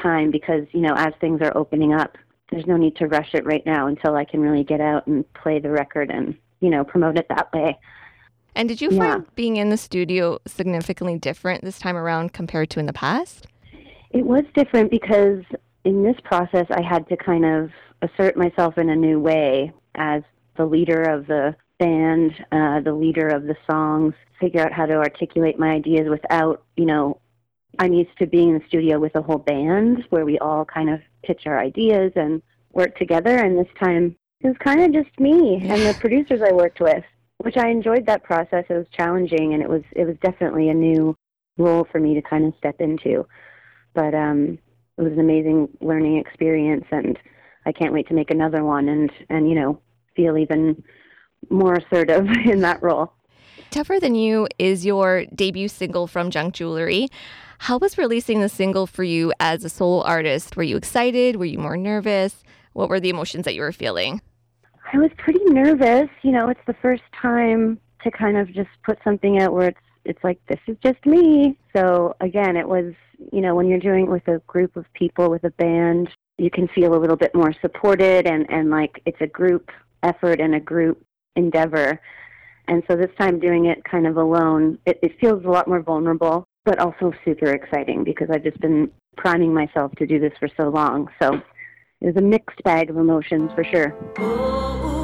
time 0.00 0.30
because, 0.30 0.66
you 0.72 0.80
know, 0.80 0.94
as 0.96 1.12
things 1.20 1.40
are 1.40 1.56
opening 1.56 1.92
up, 1.92 2.16
there's 2.50 2.66
no 2.66 2.76
need 2.76 2.94
to 2.96 3.08
rush 3.08 3.34
it 3.34 3.44
right 3.44 3.64
now 3.66 3.88
until 3.88 4.14
I 4.14 4.24
can 4.24 4.40
really 4.40 4.62
get 4.62 4.80
out 4.80 5.06
and 5.06 5.30
play 5.34 5.58
the 5.58 5.70
record 5.70 6.10
and, 6.10 6.36
you 6.60 6.70
know, 6.70 6.84
promote 6.84 7.18
it 7.18 7.26
that 7.28 7.52
way. 7.52 7.76
And 8.54 8.68
did 8.68 8.80
you 8.80 8.90
Yeah. 8.90 8.98
find 9.14 9.34
being 9.34 9.56
in 9.56 9.70
the 9.70 9.76
studio 9.76 10.38
significantly 10.46 11.18
different 11.18 11.62
this 11.64 11.78
time 11.78 11.96
around 11.96 12.32
compared 12.32 12.70
to 12.70 12.80
in 12.80 12.86
the 12.86 12.92
past? 12.92 13.46
It 14.16 14.24
was 14.24 14.44
different 14.54 14.90
because 14.90 15.42
in 15.84 16.02
this 16.02 16.16
process, 16.24 16.64
I 16.70 16.80
had 16.80 17.06
to 17.10 17.18
kind 17.18 17.44
of 17.44 17.70
assert 18.00 18.34
myself 18.34 18.78
in 18.78 18.88
a 18.88 18.96
new 18.96 19.20
way 19.20 19.74
as 19.94 20.22
the 20.56 20.64
leader 20.64 21.02
of 21.02 21.26
the 21.26 21.54
band, 21.78 22.32
uh, 22.50 22.80
the 22.80 22.94
leader 22.94 23.28
of 23.28 23.42
the 23.42 23.56
songs, 23.70 24.14
figure 24.40 24.62
out 24.62 24.72
how 24.72 24.86
to 24.86 24.94
articulate 24.94 25.58
my 25.58 25.72
ideas 25.72 26.08
without, 26.08 26.64
you 26.78 26.86
know, 26.86 27.20
I'm 27.78 27.92
used 27.92 28.16
to 28.18 28.26
being 28.26 28.48
in 28.48 28.58
the 28.58 28.64
studio 28.66 28.98
with 28.98 29.14
a 29.16 29.20
whole 29.20 29.36
band 29.36 30.06
where 30.08 30.24
we 30.24 30.38
all 30.38 30.64
kind 30.64 30.88
of 30.88 31.00
pitch 31.22 31.42
our 31.44 31.58
ideas 31.58 32.10
and 32.16 32.40
work 32.72 32.96
together. 32.96 33.36
And 33.36 33.58
this 33.58 33.70
time, 33.78 34.16
it 34.40 34.46
was 34.46 34.56
kind 34.64 34.80
of 34.80 34.94
just 34.94 35.20
me 35.20 35.60
and 35.62 35.82
the 35.82 35.94
producers 36.00 36.40
I 36.42 36.54
worked 36.54 36.80
with, 36.80 37.04
which 37.44 37.58
I 37.58 37.68
enjoyed 37.68 38.06
that 38.06 38.24
process. 38.24 38.64
It 38.70 38.78
was 38.78 38.86
challenging, 38.96 39.52
and 39.52 39.62
it 39.62 39.68
was 39.68 39.82
it 39.92 40.06
was 40.06 40.16
definitely 40.22 40.70
a 40.70 40.74
new 40.74 41.14
role 41.58 41.86
for 41.92 42.00
me 42.00 42.14
to 42.14 42.22
kind 42.22 42.46
of 42.46 42.54
step 42.56 42.80
into 42.80 43.26
but 43.96 44.14
um, 44.14 44.58
it 44.98 45.02
was 45.02 45.12
an 45.12 45.20
amazing 45.20 45.68
learning 45.80 46.18
experience, 46.18 46.84
and 46.92 47.18
I 47.64 47.72
can't 47.72 47.92
wait 47.92 48.06
to 48.08 48.14
make 48.14 48.30
another 48.30 48.62
one 48.62 48.88
and 48.88 49.10
and 49.28 49.48
you 49.48 49.56
know 49.56 49.80
feel 50.14 50.38
even 50.38 50.84
more 51.50 51.74
assertive 51.74 52.28
in 52.44 52.60
that 52.60 52.82
role. 52.82 53.12
Tougher 53.70 53.98
Than 53.98 54.14
You 54.14 54.46
is 54.58 54.86
your 54.86 55.24
debut 55.34 55.68
single 55.68 56.06
from 56.06 56.30
Junk 56.30 56.54
Jewelry. 56.54 57.08
How 57.58 57.78
was 57.78 57.98
releasing 57.98 58.40
the 58.40 58.48
single 58.48 58.86
for 58.86 59.02
you 59.02 59.32
as 59.40 59.64
a 59.64 59.68
solo 59.68 60.02
artist? 60.02 60.56
Were 60.56 60.62
you 60.62 60.76
excited? 60.76 61.36
Were 61.36 61.46
you 61.46 61.58
more 61.58 61.76
nervous? 61.76 62.44
What 62.74 62.88
were 62.88 63.00
the 63.00 63.08
emotions 63.08 63.44
that 63.46 63.54
you 63.54 63.62
were 63.62 63.72
feeling? 63.72 64.20
I 64.92 64.98
was 64.98 65.10
pretty 65.16 65.44
nervous. 65.46 66.08
You 66.22 66.32
know, 66.32 66.48
it's 66.48 66.60
the 66.66 66.76
first 66.80 67.02
time 67.20 67.80
to 68.02 68.10
kind 68.10 68.36
of 68.36 68.52
just 68.52 68.68
put 68.84 68.98
something 69.02 69.40
out 69.40 69.52
where 69.52 69.68
it's 69.68 69.78
it's 70.06 70.22
like 70.24 70.38
this 70.48 70.60
is 70.66 70.76
just 70.82 71.04
me. 71.04 71.56
So 71.74 72.14
again, 72.20 72.56
it 72.56 72.68
was 72.68 72.94
you 73.32 73.40
know 73.40 73.54
when 73.54 73.66
you're 73.66 73.78
doing 73.78 74.06
it 74.06 74.10
with 74.10 74.26
a 74.28 74.38
group 74.46 74.76
of 74.76 74.84
people 74.94 75.30
with 75.30 75.44
a 75.44 75.50
band, 75.50 76.08
you 76.38 76.50
can 76.50 76.68
feel 76.68 76.94
a 76.94 77.00
little 77.00 77.16
bit 77.16 77.34
more 77.34 77.52
supported 77.60 78.26
and 78.26 78.46
and 78.50 78.70
like 78.70 79.02
it's 79.06 79.20
a 79.20 79.26
group 79.26 79.70
effort 80.02 80.40
and 80.40 80.54
a 80.54 80.60
group 80.60 81.02
endeavor. 81.34 82.00
And 82.68 82.82
so 82.88 82.96
this 82.96 83.10
time 83.18 83.38
doing 83.38 83.66
it 83.66 83.84
kind 83.84 84.06
of 84.06 84.16
alone, 84.16 84.78
it, 84.86 84.98
it 85.02 85.12
feels 85.20 85.44
a 85.44 85.48
lot 85.48 85.68
more 85.68 85.82
vulnerable, 85.82 86.48
but 86.64 86.80
also 86.80 87.12
super 87.24 87.50
exciting 87.50 88.02
because 88.02 88.28
I've 88.30 88.42
just 88.42 88.60
been 88.60 88.90
priming 89.16 89.54
myself 89.54 89.92
to 89.96 90.06
do 90.06 90.18
this 90.18 90.32
for 90.38 90.48
so 90.56 90.68
long. 90.68 91.08
So 91.22 91.34
it 92.00 92.06
was 92.06 92.16
a 92.16 92.22
mixed 92.22 92.62
bag 92.64 92.90
of 92.90 92.96
emotions 92.96 93.50
for 93.54 93.64
sure. 93.64 93.94
Oh, 94.18 94.95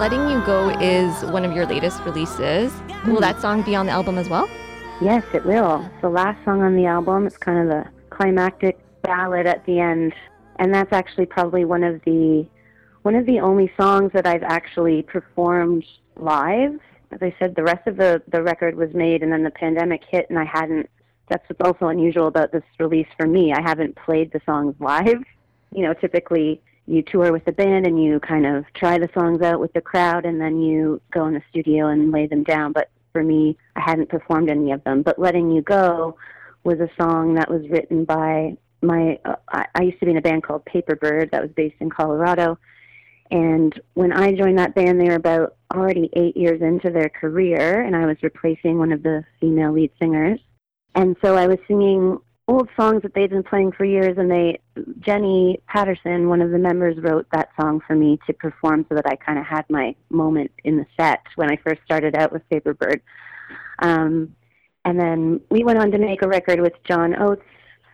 letting 0.00 0.30
You 0.30 0.40
Go 0.46 0.70
is 0.80 1.26
one 1.26 1.44
of 1.44 1.52
your 1.52 1.66
latest 1.66 2.00
releases. 2.06 2.72
Will 2.72 2.80
mm-hmm. 2.80 3.16
that 3.16 3.38
song 3.38 3.60
be 3.60 3.76
on 3.76 3.84
the 3.84 3.92
album 3.92 4.16
as 4.16 4.30
well? 4.30 4.48
Yes, 5.02 5.22
it 5.34 5.44
will. 5.44 5.84
It's 5.92 6.00
the 6.00 6.08
last 6.08 6.42
song 6.42 6.62
on 6.62 6.74
the 6.74 6.86
album. 6.86 7.26
It's 7.26 7.36
kind 7.36 7.58
of 7.58 7.68
the 7.68 7.84
climactic 8.08 8.78
ballad 9.02 9.46
at 9.46 9.62
the 9.66 9.78
end, 9.78 10.14
and 10.56 10.72
that's 10.72 10.90
actually 10.94 11.26
probably 11.26 11.66
one 11.66 11.84
of 11.84 12.00
the 12.06 12.46
one 13.02 13.14
of 13.14 13.26
the 13.26 13.40
only 13.40 13.70
songs 13.78 14.10
that 14.14 14.26
I've 14.26 14.42
actually 14.42 15.02
performed 15.02 15.84
live. 16.16 16.80
As 17.10 17.18
I 17.20 17.34
said, 17.38 17.54
the 17.54 17.62
rest 17.62 17.86
of 17.86 17.98
the 17.98 18.22
the 18.28 18.42
record 18.42 18.76
was 18.76 18.94
made, 18.94 19.22
and 19.22 19.30
then 19.30 19.42
the 19.42 19.50
pandemic 19.50 20.00
hit, 20.10 20.30
and 20.30 20.38
I 20.38 20.46
hadn't. 20.46 20.88
That's 21.28 21.46
what's 21.46 21.60
also 21.60 21.88
unusual 21.88 22.26
about 22.26 22.52
this 22.52 22.64
release 22.78 23.08
for 23.18 23.26
me. 23.26 23.52
I 23.52 23.60
haven't 23.60 23.96
played 23.96 24.32
the 24.32 24.40
songs 24.46 24.74
live. 24.80 25.22
You 25.74 25.82
know, 25.82 25.92
typically 25.92 26.62
you 26.86 27.02
tour 27.02 27.32
with 27.32 27.44
the 27.44 27.52
band 27.52 27.86
and 27.86 28.02
you 28.02 28.20
kind 28.20 28.46
of 28.46 28.64
try 28.74 28.98
the 28.98 29.08
songs 29.14 29.42
out 29.42 29.60
with 29.60 29.72
the 29.72 29.80
crowd, 29.80 30.24
and 30.24 30.40
then 30.40 30.60
you 30.60 31.00
go 31.12 31.26
in 31.26 31.34
the 31.34 31.42
studio 31.50 31.88
and 31.88 32.10
lay 32.10 32.26
them 32.26 32.42
down. 32.42 32.72
But 32.72 32.90
for 33.12 33.22
me, 33.22 33.56
I 33.76 33.80
hadn't 33.80 34.08
performed 34.08 34.50
any 34.50 34.72
of 34.72 34.82
them. 34.84 35.02
But 35.02 35.18
Letting 35.18 35.50
You 35.50 35.62
Go 35.62 36.16
was 36.64 36.80
a 36.80 36.90
song 37.00 37.34
that 37.34 37.50
was 37.50 37.68
written 37.68 38.04
by 38.04 38.56
my, 38.82 39.18
uh, 39.24 39.36
I, 39.48 39.66
I 39.74 39.82
used 39.82 40.00
to 40.00 40.06
be 40.06 40.12
in 40.12 40.18
a 40.18 40.22
band 40.22 40.42
called 40.42 40.64
Paperbird 40.64 41.30
that 41.30 41.42
was 41.42 41.50
based 41.52 41.76
in 41.80 41.90
Colorado. 41.90 42.58
And 43.30 43.78
when 43.94 44.12
I 44.12 44.32
joined 44.32 44.58
that 44.58 44.74
band, 44.74 45.00
they 45.00 45.08
were 45.08 45.14
about 45.14 45.56
already 45.72 46.10
eight 46.14 46.36
years 46.36 46.60
into 46.60 46.90
their 46.90 47.08
career, 47.08 47.82
and 47.82 47.94
I 47.94 48.06
was 48.06 48.16
replacing 48.22 48.78
one 48.78 48.90
of 48.90 49.02
the 49.02 49.24
female 49.40 49.72
lead 49.72 49.92
singers. 50.00 50.40
And 50.96 51.16
so 51.22 51.36
I 51.36 51.46
was 51.46 51.58
singing 51.68 52.18
old 52.50 52.68
songs 52.76 53.00
that 53.02 53.14
they'd 53.14 53.30
been 53.30 53.44
playing 53.44 53.70
for 53.70 53.84
years, 53.84 54.18
and 54.18 54.28
they, 54.28 54.58
Jenny 54.98 55.62
Patterson, 55.68 56.28
one 56.28 56.42
of 56.42 56.50
the 56.50 56.58
members, 56.58 56.96
wrote 56.98 57.26
that 57.32 57.50
song 57.58 57.80
for 57.86 57.94
me 57.94 58.18
to 58.26 58.32
perform 58.32 58.84
so 58.88 58.96
that 58.96 59.06
I 59.06 59.14
kind 59.14 59.38
of 59.38 59.46
had 59.46 59.64
my 59.70 59.94
moment 60.10 60.50
in 60.64 60.76
the 60.76 60.86
set 60.98 61.20
when 61.36 61.48
I 61.50 61.56
first 61.56 61.80
started 61.84 62.16
out 62.16 62.32
with 62.32 62.42
Paperbird. 62.50 63.02
Um, 63.78 64.34
and 64.84 64.98
then 64.98 65.40
we 65.48 65.62
went 65.62 65.78
on 65.78 65.92
to 65.92 65.98
make 65.98 66.22
a 66.22 66.28
record 66.28 66.60
with 66.60 66.72
John 66.88 67.14
Oates 67.22 67.44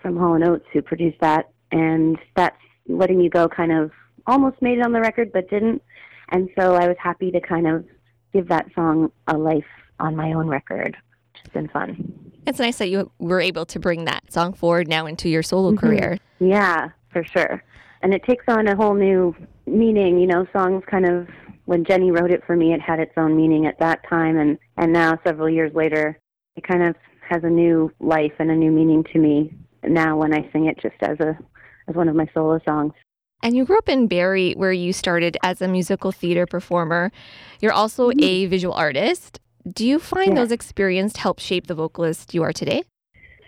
from 0.01 0.17
Hall 0.17 0.35
and 0.35 0.45
Oates, 0.45 0.67
who 0.73 0.81
produced 0.81 1.21
that, 1.21 1.51
and 1.71 2.19
that's 2.35 2.57
letting 2.89 3.21
you 3.21 3.29
go. 3.29 3.49
Kind 3.49 3.73
of 3.73 3.91
almost 4.27 4.63
made 4.63 4.79
it 4.79 4.85
on 4.87 4.93
the 4.93 5.01
record, 5.01 5.33
but 5.33 5.51
didn't. 5.51 5.83
And 6.31 6.49
so 6.59 6.75
I 6.75 6.89
was 6.89 6.97
happy 6.99 7.31
to 7.31 7.41
kind 7.41 7.67
of 7.67 7.85
give 8.33 8.49
that 8.49 8.67
song 8.75 9.13
a 9.29 9.37
life 9.37 9.65
on 10.01 10.17
my 10.17 10.33
own 10.33 10.47
record. 10.49 10.97
It's 11.35 11.53
been 11.53 11.69
fun. 11.69 12.26
It's 12.47 12.59
nice 12.59 12.79
that 12.79 12.89
you 12.89 13.11
were 13.19 13.41
able 13.41 13.67
to 13.67 13.79
bring 13.79 14.05
that 14.05 14.33
song 14.33 14.53
forward 14.53 14.89
now 14.89 15.07
into 15.07 15.29
your 15.29 15.43
solo 15.43 15.73
Mhm. 15.73 15.79
career. 15.79 16.19
Yeah, 16.39 16.91
for 17.11 17.25
sure. 17.25 17.63
And 18.03 18.15
it 18.15 18.23
takes 18.25 18.45
on 18.49 18.69
a 18.69 18.77
whole 18.77 18.95
new 18.95 19.35
meaning, 19.67 20.19
you 20.19 20.27
know, 20.27 20.47
songs 20.53 20.85
kind 20.87 21.05
of 21.07 21.29
when 21.65 21.85
Jenny 21.85 22.13
wrote 22.13 22.31
it 22.31 22.45
for 22.47 22.55
me 22.55 22.73
it 22.73 22.81
had 22.81 23.01
its 23.01 23.13
own 23.17 23.37
meaning 23.37 23.67
at 23.67 23.79
that 23.81 24.07
time 24.09 24.39
and 24.39 24.57
and 24.77 24.93
now 24.93 25.19
several 25.27 25.49
years 25.49 25.75
later 25.75 26.17
it 26.55 26.63
kind 26.63 26.85
of 26.85 26.95
has 27.29 27.43
a 27.43 27.51
new 27.51 27.91
life 27.99 28.33
and 28.39 28.53
a 28.53 28.55
new 28.55 28.71
meaning 28.71 29.03
to 29.13 29.19
me 29.19 29.53
now 29.83 30.17
when 30.17 30.33
I 30.33 30.49
sing 30.53 30.67
it 30.67 30.79
just 30.79 30.95
as 31.01 31.19
a 31.19 31.37
as 31.89 31.97
one 31.97 32.09
of 32.09 32.15
my 32.15 32.29
solo 32.33 32.61
songs. 32.65 32.93
And 33.43 33.57
you 33.57 33.65
grew 33.65 33.79
up 33.79 33.89
in 33.89 34.07
Barrie, 34.07 34.55
where 34.55 34.73
you 34.73 34.93
started 34.93 35.37
as 35.43 35.61
a 35.61 35.69
musical 35.69 36.11
theater 36.11 36.47
performer. 36.47 37.13
You're 37.61 37.73
also 37.73 38.11
a 38.19 38.47
visual 38.47 38.75
artist. 38.75 39.41
Do 39.71 39.87
you 39.87 39.99
find 39.99 40.29
Yeah. 40.29 40.35
those 40.43 40.53
experiences 40.53 41.17
help 41.17 41.41
shape 41.41 41.67
the 41.67 41.75
vocalist 41.75 42.35
you 42.35 42.43
are 42.43 42.53
today? 42.53 42.83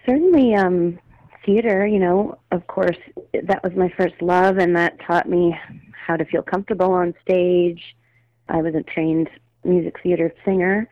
Certainly 0.04 0.54
um 0.54 0.98
theater, 1.44 1.86
you 1.86 1.98
know, 1.98 2.36
of 2.50 2.66
course 2.66 2.98
that 3.32 3.62
was 3.62 3.72
my 3.74 3.88
first 3.96 4.20
love 4.20 4.58
and 4.58 4.76
that 4.76 4.98
taught 5.00 5.28
me 5.28 5.56
how 6.06 6.16
to 6.16 6.24
feel 6.24 6.42
comfortable 6.42 6.90
on 6.92 7.14
stage. 7.22 7.82
I 8.48 8.62
was 8.62 8.74
a 8.74 8.82
trained 8.82 9.30
music 9.64 9.96
theater 10.02 10.32
singer. 10.44 10.88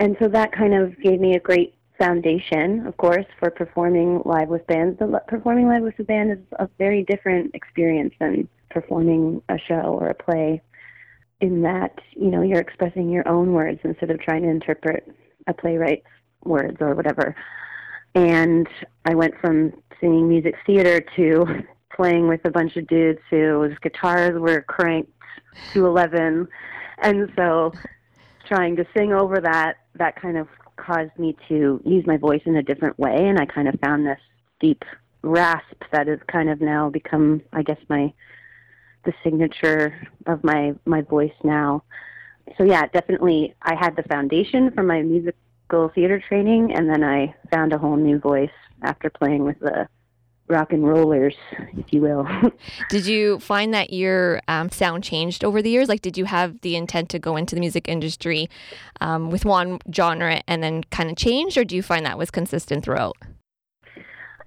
And 0.00 0.16
so 0.20 0.28
that 0.28 0.52
kind 0.52 0.74
of 0.74 0.98
gave 1.00 1.20
me 1.20 1.34
a 1.36 1.40
great 1.40 1.74
foundation, 1.98 2.86
of 2.86 2.96
course, 2.98 3.24
for 3.38 3.50
performing 3.50 4.20
live 4.24 4.48
with 4.48 4.66
bands. 4.66 4.98
The, 4.98 5.22
performing 5.28 5.68
live 5.68 5.82
with 5.82 5.98
a 5.98 6.04
band 6.04 6.32
is 6.32 6.38
a 6.58 6.68
very 6.78 7.02
different 7.04 7.54
experience 7.54 8.12
than 8.20 8.48
performing 8.70 9.40
a 9.48 9.56
show 9.58 9.96
or 9.98 10.08
a 10.08 10.14
play 10.14 10.60
in 11.40 11.62
that, 11.62 11.98
you 12.12 12.30
know, 12.30 12.42
you're 12.42 12.60
expressing 12.60 13.10
your 13.10 13.26
own 13.28 13.52
words 13.52 13.80
instead 13.84 14.10
of 14.10 14.20
trying 14.20 14.42
to 14.42 14.48
interpret 14.48 15.10
a 15.46 15.54
playwright's 15.54 16.06
words 16.44 16.78
or 16.80 16.94
whatever. 16.94 17.34
And 18.14 18.66
I 19.04 19.14
went 19.14 19.34
from 19.40 19.72
singing 20.00 20.28
music 20.28 20.54
theater 20.66 21.04
to 21.16 21.44
playing 21.94 22.28
with 22.28 22.40
a 22.44 22.50
bunch 22.50 22.76
of 22.76 22.86
dudes 22.86 23.20
whose 23.30 23.76
guitars 23.82 24.38
were 24.40 24.62
cranked 24.62 25.12
to 25.72 25.86
11. 25.86 26.48
And 27.02 27.32
so 27.36 27.72
trying 28.46 28.76
to 28.76 28.86
sing 28.96 29.12
over 29.12 29.40
that, 29.40 29.74
that 29.96 30.20
kind 30.20 30.36
of 30.36 30.48
caused 30.76 31.18
me 31.18 31.36
to 31.48 31.80
use 31.84 32.06
my 32.06 32.16
voice 32.16 32.42
in 32.44 32.56
a 32.56 32.62
different 32.62 32.98
way. 32.98 33.14
And 33.14 33.38
I 33.38 33.46
kind 33.46 33.68
of 33.68 33.78
found 33.80 34.06
this 34.06 34.20
deep 34.60 34.84
rasp 35.22 35.82
that 35.92 36.06
has 36.06 36.20
kind 36.30 36.48
of 36.48 36.60
now 36.60 36.88
become, 36.88 37.42
I 37.52 37.62
guess, 37.62 37.78
my, 37.88 38.12
the 39.06 39.14
signature 39.24 40.08
of 40.26 40.44
my, 40.44 40.74
my 40.84 41.00
voice 41.00 41.32
now. 41.42 41.82
So 42.58 42.64
yeah, 42.64 42.86
definitely 42.86 43.54
I 43.62 43.74
had 43.74 43.96
the 43.96 44.02
foundation 44.02 44.70
from 44.72 44.86
my 44.86 45.02
musical 45.02 45.88
theater 45.94 46.22
training 46.28 46.74
and 46.74 46.88
then 46.88 47.02
I 47.02 47.34
found 47.50 47.72
a 47.72 47.78
whole 47.78 47.96
new 47.96 48.18
voice 48.18 48.50
after 48.82 49.08
playing 49.08 49.44
with 49.44 49.58
the 49.60 49.88
rock 50.48 50.72
and 50.72 50.86
rollers, 50.86 51.34
if 51.76 51.92
you 51.92 52.00
will. 52.00 52.26
Did 52.90 53.06
you 53.06 53.40
find 53.40 53.74
that 53.74 53.92
your 53.92 54.40
um, 54.48 54.70
sound 54.70 55.02
changed 55.02 55.44
over 55.44 55.60
the 55.60 55.70
years? 55.70 55.88
Like, 55.88 56.02
did 56.02 56.16
you 56.16 56.24
have 56.24 56.60
the 56.60 56.76
intent 56.76 57.08
to 57.10 57.18
go 57.18 57.36
into 57.36 57.54
the 57.54 57.60
music 57.60 57.88
industry 57.88 58.48
um, 59.00 59.30
with 59.30 59.44
one 59.44 59.78
genre 59.92 60.42
and 60.46 60.62
then 60.62 60.84
kind 60.84 61.10
of 61.10 61.16
change, 61.16 61.58
or 61.58 61.64
do 61.64 61.74
you 61.74 61.82
find 61.82 62.06
that 62.06 62.18
was 62.18 62.30
consistent 62.30 62.84
throughout? 62.84 63.16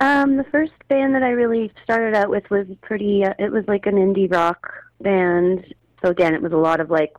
Um, 0.01 0.37
the 0.37 0.45
first 0.45 0.71
band 0.87 1.13
that 1.15 1.23
I 1.23 1.29
really 1.29 1.71
started 1.83 2.15
out 2.15 2.29
with 2.29 2.49
was 2.49 2.67
pretty. 2.81 3.23
Uh, 3.25 3.33
it 3.37 3.51
was 3.51 3.65
like 3.67 3.85
an 3.85 3.95
indie 3.95 4.31
rock 4.31 4.71
band. 5.01 5.73
So 6.03 6.11
again, 6.11 6.33
it 6.33 6.41
was 6.41 6.53
a 6.53 6.57
lot 6.57 6.79
of 6.79 6.89
like 6.89 7.13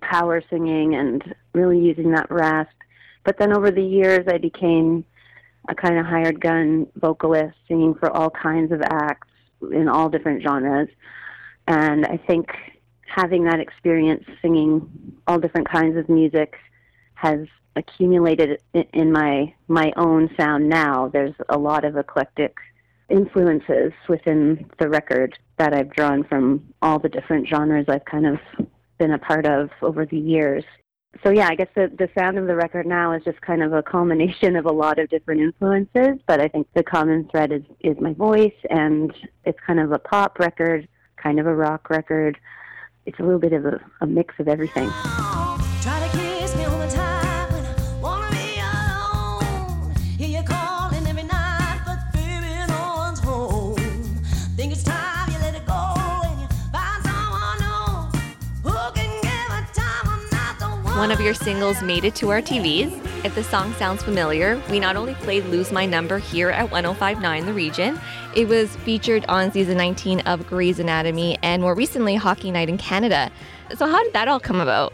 power 0.00 0.42
singing 0.50 0.96
and 0.96 1.22
really 1.52 1.78
using 1.78 2.10
that 2.12 2.30
rasp. 2.30 2.74
But 3.24 3.38
then 3.38 3.52
over 3.56 3.70
the 3.70 3.84
years, 3.84 4.26
I 4.28 4.38
became 4.38 5.04
a 5.68 5.74
kind 5.74 5.98
of 5.98 6.06
hired 6.06 6.40
gun 6.40 6.88
vocalist, 6.96 7.56
singing 7.68 7.94
for 7.94 8.10
all 8.10 8.30
kinds 8.30 8.72
of 8.72 8.82
acts 8.82 9.28
in 9.72 9.88
all 9.88 10.08
different 10.08 10.42
genres. 10.42 10.88
And 11.68 12.04
I 12.04 12.16
think 12.16 12.48
having 13.06 13.44
that 13.44 13.60
experience 13.60 14.24
singing 14.42 15.16
all 15.26 15.38
different 15.38 15.70
kinds 15.70 15.96
of 15.96 16.08
music 16.08 16.56
has 17.14 17.46
accumulated 17.76 18.60
in 18.92 19.12
my 19.12 19.52
my 19.68 19.92
own 19.96 20.30
sound 20.36 20.68
now 20.68 21.08
there's 21.12 21.34
a 21.48 21.58
lot 21.58 21.84
of 21.84 21.96
eclectic 21.96 22.56
influences 23.10 23.92
within 24.08 24.64
the 24.78 24.88
record 24.88 25.38
that 25.58 25.74
I've 25.74 25.90
drawn 25.90 26.24
from 26.24 26.64
all 26.82 26.98
the 26.98 27.08
different 27.08 27.48
genres 27.48 27.86
I've 27.88 28.04
kind 28.04 28.26
of 28.26 28.38
been 28.98 29.12
a 29.12 29.18
part 29.18 29.46
of 29.46 29.70
over 29.82 30.06
the 30.06 30.18
years. 30.18 30.64
So 31.22 31.30
yeah, 31.30 31.48
I 31.48 31.54
guess 31.54 31.68
the 31.74 31.92
the 31.96 32.08
sound 32.18 32.38
of 32.38 32.46
the 32.46 32.56
record 32.56 32.86
now 32.86 33.12
is 33.12 33.22
just 33.24 33.40
kind 33.40 33.62
of 33.62 33.72
a 33.72 33.82
culmination 33.82 34.56
of 34.56 34.66
a 34.66 34.72
lot 34.72 34.98
of 34.98 35.08
different 35.10 35.42
influences, 35.42 36.18
but 36.26 36.40
I 36.40 36.48
think 36.48 36.66
the 36.74 36.82
common 36.82 37.28
thread 37.30 37.52
is 37.52 37.62
is 37.80 37.96
my 38.00 38.14
voice 38.14 38.54
and 38.70 39.12
it's 39.44 39.58
kind 39.66 39.78
of 39.78 39.92
a 39.92 39.98
pop 39.98 40.38
record, 40.38 40.88
kind 41.16 41.38
of 41.38 41.46
a 41.46 41.54
rock 41.54 41.90
record. 41.90 42.38
It's 43.06 43.18
a 43.20 43.22
little 43.22 43.38
bit 43.38 43.52
of 43.52 43.64
a, 43.66 43.80
a 44.00 44.06
mix 44.06 44.34
of 44.38 44.48
everything. 44.48 44.90
One. 60.96 61.10
Of 61.10 61.20
your 61.20 61.34
singles 61.34 61.82
made 61.82 62.04
it 62.04 62.14
to 62.16 62.30
our 62.30 62.40
TVs. 62.40 62.92
If 63.24 63.34
the 63.34 63.42
song 63.42 63.72
sounds 63.74 64.02
familiar, 64.02 64.62
we 64.70 64.78
not 64.78 64.96
only 64.96 65.14
played 65.14 65.44
Lose 65.46 65.72
My 65.72 65.86
Number 65.86 66.18
here 66.18 66.50
at 66.50 66.70
1059 66.70 67.46
The 67.46 67.52
Region, 67.52 68.00
it 68.34 68.46
was 68.46 68.74
featured 68.76 69.24
on 69.26 69.50
season 69.50 69.76
19 69.76 70.20
of 70.20 70.46
Grey's 70.46 70.78
Anatomy 70.78 71.36
and 71.42 71.60
more 71.60 71.74
recently 71.74 72.14
Hockey 72.14 72.50
Night 72.50 72.68
in 72.68 72.78
Canada. 72.78 73.30
So, 73.74 73.86
how 73.86 74.02
did 74.04 74.12
that 74.12 74.28
all 74.28 74.38
come 74.38 74.60
about? 74.60 74.92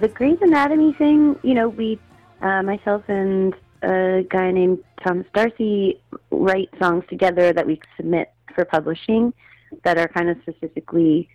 The 0.00 0.08
Grey's 0.08 0.38
Anatomy 0.40 0.94
thing, 0.94 1.38
you 1.42 1.54
know, 1.54 1.68
we, 1.68 1.98
uh, 2.40 2.62
myself 2.62 3.02
and 3.08 3.54
a 3.82 4.24
guy 4.30 4.50
named 4.50 4.78
Thomas 5.06 5.26
Darcy 5.34 6.00
write 6.30 6.70
songs 6.80 7.04
together 7.08 7.52
that 7.52 7.66
we 7.66 7.80
submit 7.96 8.32
for 8.54 8.64
publishing 8.64 9.34
that 9.84 9.98
are 9.98 10.08
kind 10.08 10.30
of 10.30 10.38
specifically, 10.42 11.28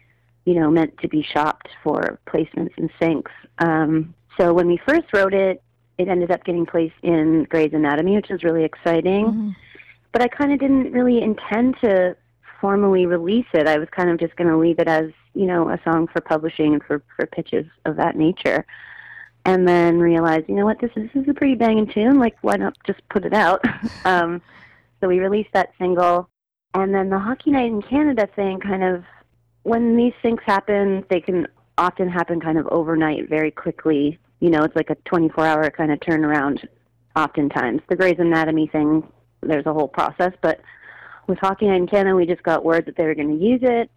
you 0.45 0.55
know, 0.55 0.71
meant 0.71 0.97
to 0.99 1.07
be 1.07 1.21
shopped 1.21 1.69
for 1.83 2.19
placements 2.27 2.71
and 2.77 2.89
syncs. 2.99 3.31
Um, 3.59 4.13
so 4.37 4.53
when 4.53 4.67
we 4.67 4.77
first 4.87 5.05
wrote 5.13 5.33
it, 5.33 5.61
it 5.97 6.07
ended 6.07 6.31
up 6.31 6.43
getting 6.43 6.65
placed 6.65 6.95
in 7.03 7.43
Grey's 7.45 7.73
Anatomy, 7.73 8.15
which 8.15 8.29
was 8.29 8.43
really 8.43 8.63
exciting. 8.63 9.55
But 10.11 10.21
I 10.21 10.27
kind 10.27 10.51
of 10.51 10.59
didn't 10.59 10.91
really 10.91 11.21
intend 11.21 11.75
to 11.81 12.15
formally 12.59 13.05
release 13.05 13.45
it. 13.53 13.67
I 13.67 13.77
was 13.77 13.89
kind 13.91 14.09
of 14.09 14.19
just 14.19 14.35
going 14.35 14.49
to 14.49 14.57
leave 14.57 14.79
it 14.79 14.87
as, 14.87 15.11
you 15.33 15.45
know, 15.45 15.69
a 15.69 15.79
song 15.83 16.07
for 16.07 16.21
publishing 16.21 16.73
and 16.73 16.83
for, 16.83 17.03
for 17.15 17.25
pitches 17.25 17.65
of 17.85 17.97
that 17.97 18.15
nature. 18.15 18.65
And 19.45 19.67
then 19.67 19.99
realized, 19.99 20.47
you 20.47 20.55
know 20.55 20.65
what, 20.65 20.79
this 20.79 20.91
is, 20.95 21.09
this 21.13 21.23
is 21.23 21.29
a 21.29 21.33
pretty 21.33 21.55
banging 21.55 21.87
tune. 21.87 22.19
Like, 22.19 22.37
why 22.41 22.55
not 22.55 22.77
just 22.85 23.01
put 23.09 23.25
it 23.25 23.33
out? 23.33 23.61
um, 24.05 24.41
so 25.01 25.09
we 25.09 25.19
released 25.19 25.49
that 25.53 25.73
single. 25.77 26.29
And 26.73 26.93
then 26.93 27.09
the 27.09 27.19
Hockey 27.19 27.51
Night 27.51 27.65
in 27.65 27.81
Canada 27.81 28.27
thing 28.35 28.59
kind 28.59 28.83
of, 28.83 29.03
when 29.63 29.97
these 29.97 30.13
things 30.21 30.39
happen, 30.45 31.05
they 31.09 31.19
can 31.19 31.47
often 31.77 32.09
happen 32.09 32.39
kind 32.39 32.57
of 32.57 32.67
overnight, 32.67 33.29
very 33.29 33.51
quickly. 33.51 34.19
You 34.39 34.49
know, 34.49 34.63
it's 34.63 34.75
like 34.75 34.89
a 34.89 34.95
24 35.05 35.45
hour 35.45 35.69
kind 35.71 35.91
of 35.91 35.99
turnaround 35.99 36.65
oftentimes. 37.15 37.81
The 37.89 37.95
Grey's 37.95 38.19
Anatomy 38.19 38.67
thing, 38.67 39.07
there's 39.41 39.65
a 39.65 39.73
whole 39.73 39.87
process, 39.87 40.33
but 40.41 40.61
with 41.27 41.39
Hockey 41.39 41.67
Night 41.67 41.77
in 41.77 41.87
Canada, 41.87 42.15
we 42.15 42.25
just 42.25 42.43
got 42.43 42.65
word 42.65 42.85
that 42.85 42.97
they 42.97 43.05
were 43.05 43.15
going 43.15 43.39
to 43.39 43.43
use 43.43 43.61
it. 43.63 43.89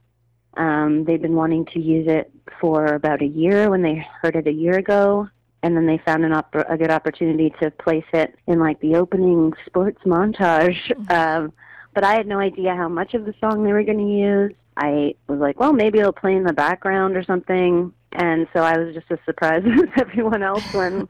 Um, 0.56 1.04
they've 1.04 1.20
been 1.20 1.34
wanting 1.34 1.66
to 1.66 1.80
use 1.80 2.06
it 2.08 2.32
for 2.60 2.86
about 2.86 3.20
a 3.20 3.26
year 3.26 3.68
when 3.68 3.82
they 3.82 4.06
heard 4.22 4.36
it 4.36 4.46
a 4.46 4.52
year 4.52 4.78
ago, 4.78 5.28
and 5.62 5.76
then 5.76 5.86
they 5.86 5.98
found 5.98 6.24
an 6.24 6.32
op- 6.32 6.54
a 6.54 6.76
good 6.76 6.90
opportunity 6.90 7.52
to 7.60 7.70
place 7.72 8.04
it 8.12 8.34
in 8.46 8.58
like 8.58 8.80
the 8.80 8.94
opening 8.94 9.52
sports 9.66 10.00
montage. 10.04 10.78
Um, 11.10 11.52
but 11.94 12.04
I 12.04 12.14
had 12.14 12.26
no 12.26 12.38
idea 12.38 12.74
how 12.74 12.88
much 12.88 13.14
of 13.14 13.24
the 13.24 13.34
song 13.40 13.64
they 13.64 13.72
were 13.72 13.82
going 13.82 13.98
to 13.98 14.04
use. 14.04 14.52
I 14.76 15.14
was 15.28 15.38
like, 15.38 15.58
well, 15.58 15.72
maybe 15.72 15.98
it'll 15.98 16.12
play 16.12 16.34
in 16.36 16.44
the 16.44 16.52
background 16.52 17.16
or 17.16 17.22
something. 17.22 17.92
And 18.12 18.46
so 18.52 18.60
I 18.60 18.78
was 18.78 18.94
just 18.94 19.06
as 19.10 19.18
surprised 19.24 19.66
as 19.66 19.88
everyone 20.00 20.42
else 20.42 20.64
when 20.72 21.08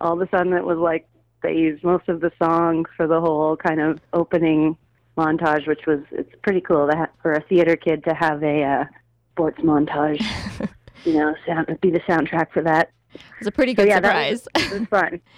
all 0.00 0.20
of 0.20 0.26
a 0.26 0.30
sudden 0.36 0.52
it 0.52 0.64
was 0.64 0.78
like 0.78 1.06
they 1.42 1.54
used 1.54 1.84
most 1.84 2.08
of 2.08 2.20
the 2.20 2.32
song 2.42 2.86
for 2.96 3.06
the 3.06 3.20
whole 3.20 3.56
kind 3.56 3.80
of 3.80 4.00
opening 4.12 4.76
montage, 5.16 5.66
which 5.66 5.86
was 5.86 6.00
it's 6.10 6.32
pretty 6.42 6.60
cool 6.60 6.88
to 6.88 6.96
ha- 6.96 7.10
for 7.22 7.32
a 7.32 7.40
theater 7.42 7.76
kid 7.76 8.02
to 8.04 8.14
have 8.14 8.42
a 8.42 8.62
uh, 8.62 8.84
sports 9.32 9.60
montage. 9.60 10.24
you 11.04 11.14
know, 11.14 11.34
sound 11.46 11.66
be 11.80 11.90
the 11.90 12.00
soundtrack 12.00 12.50
for 12.52 12.62
that. 12.62 12.90
It 13.14 13.20
was 13.38 13.46
a 13.48 13.52
pretty 13.52 13.72
So 13.72 13.82
good 13.82 13.88
yeah, 13.88 14.00
that 14.00 14.08
surprise. 14.08 14.48
was, 14.54 14.72
it 14.72 14.80
was 14.80 14.88
fun. 14.88 15.20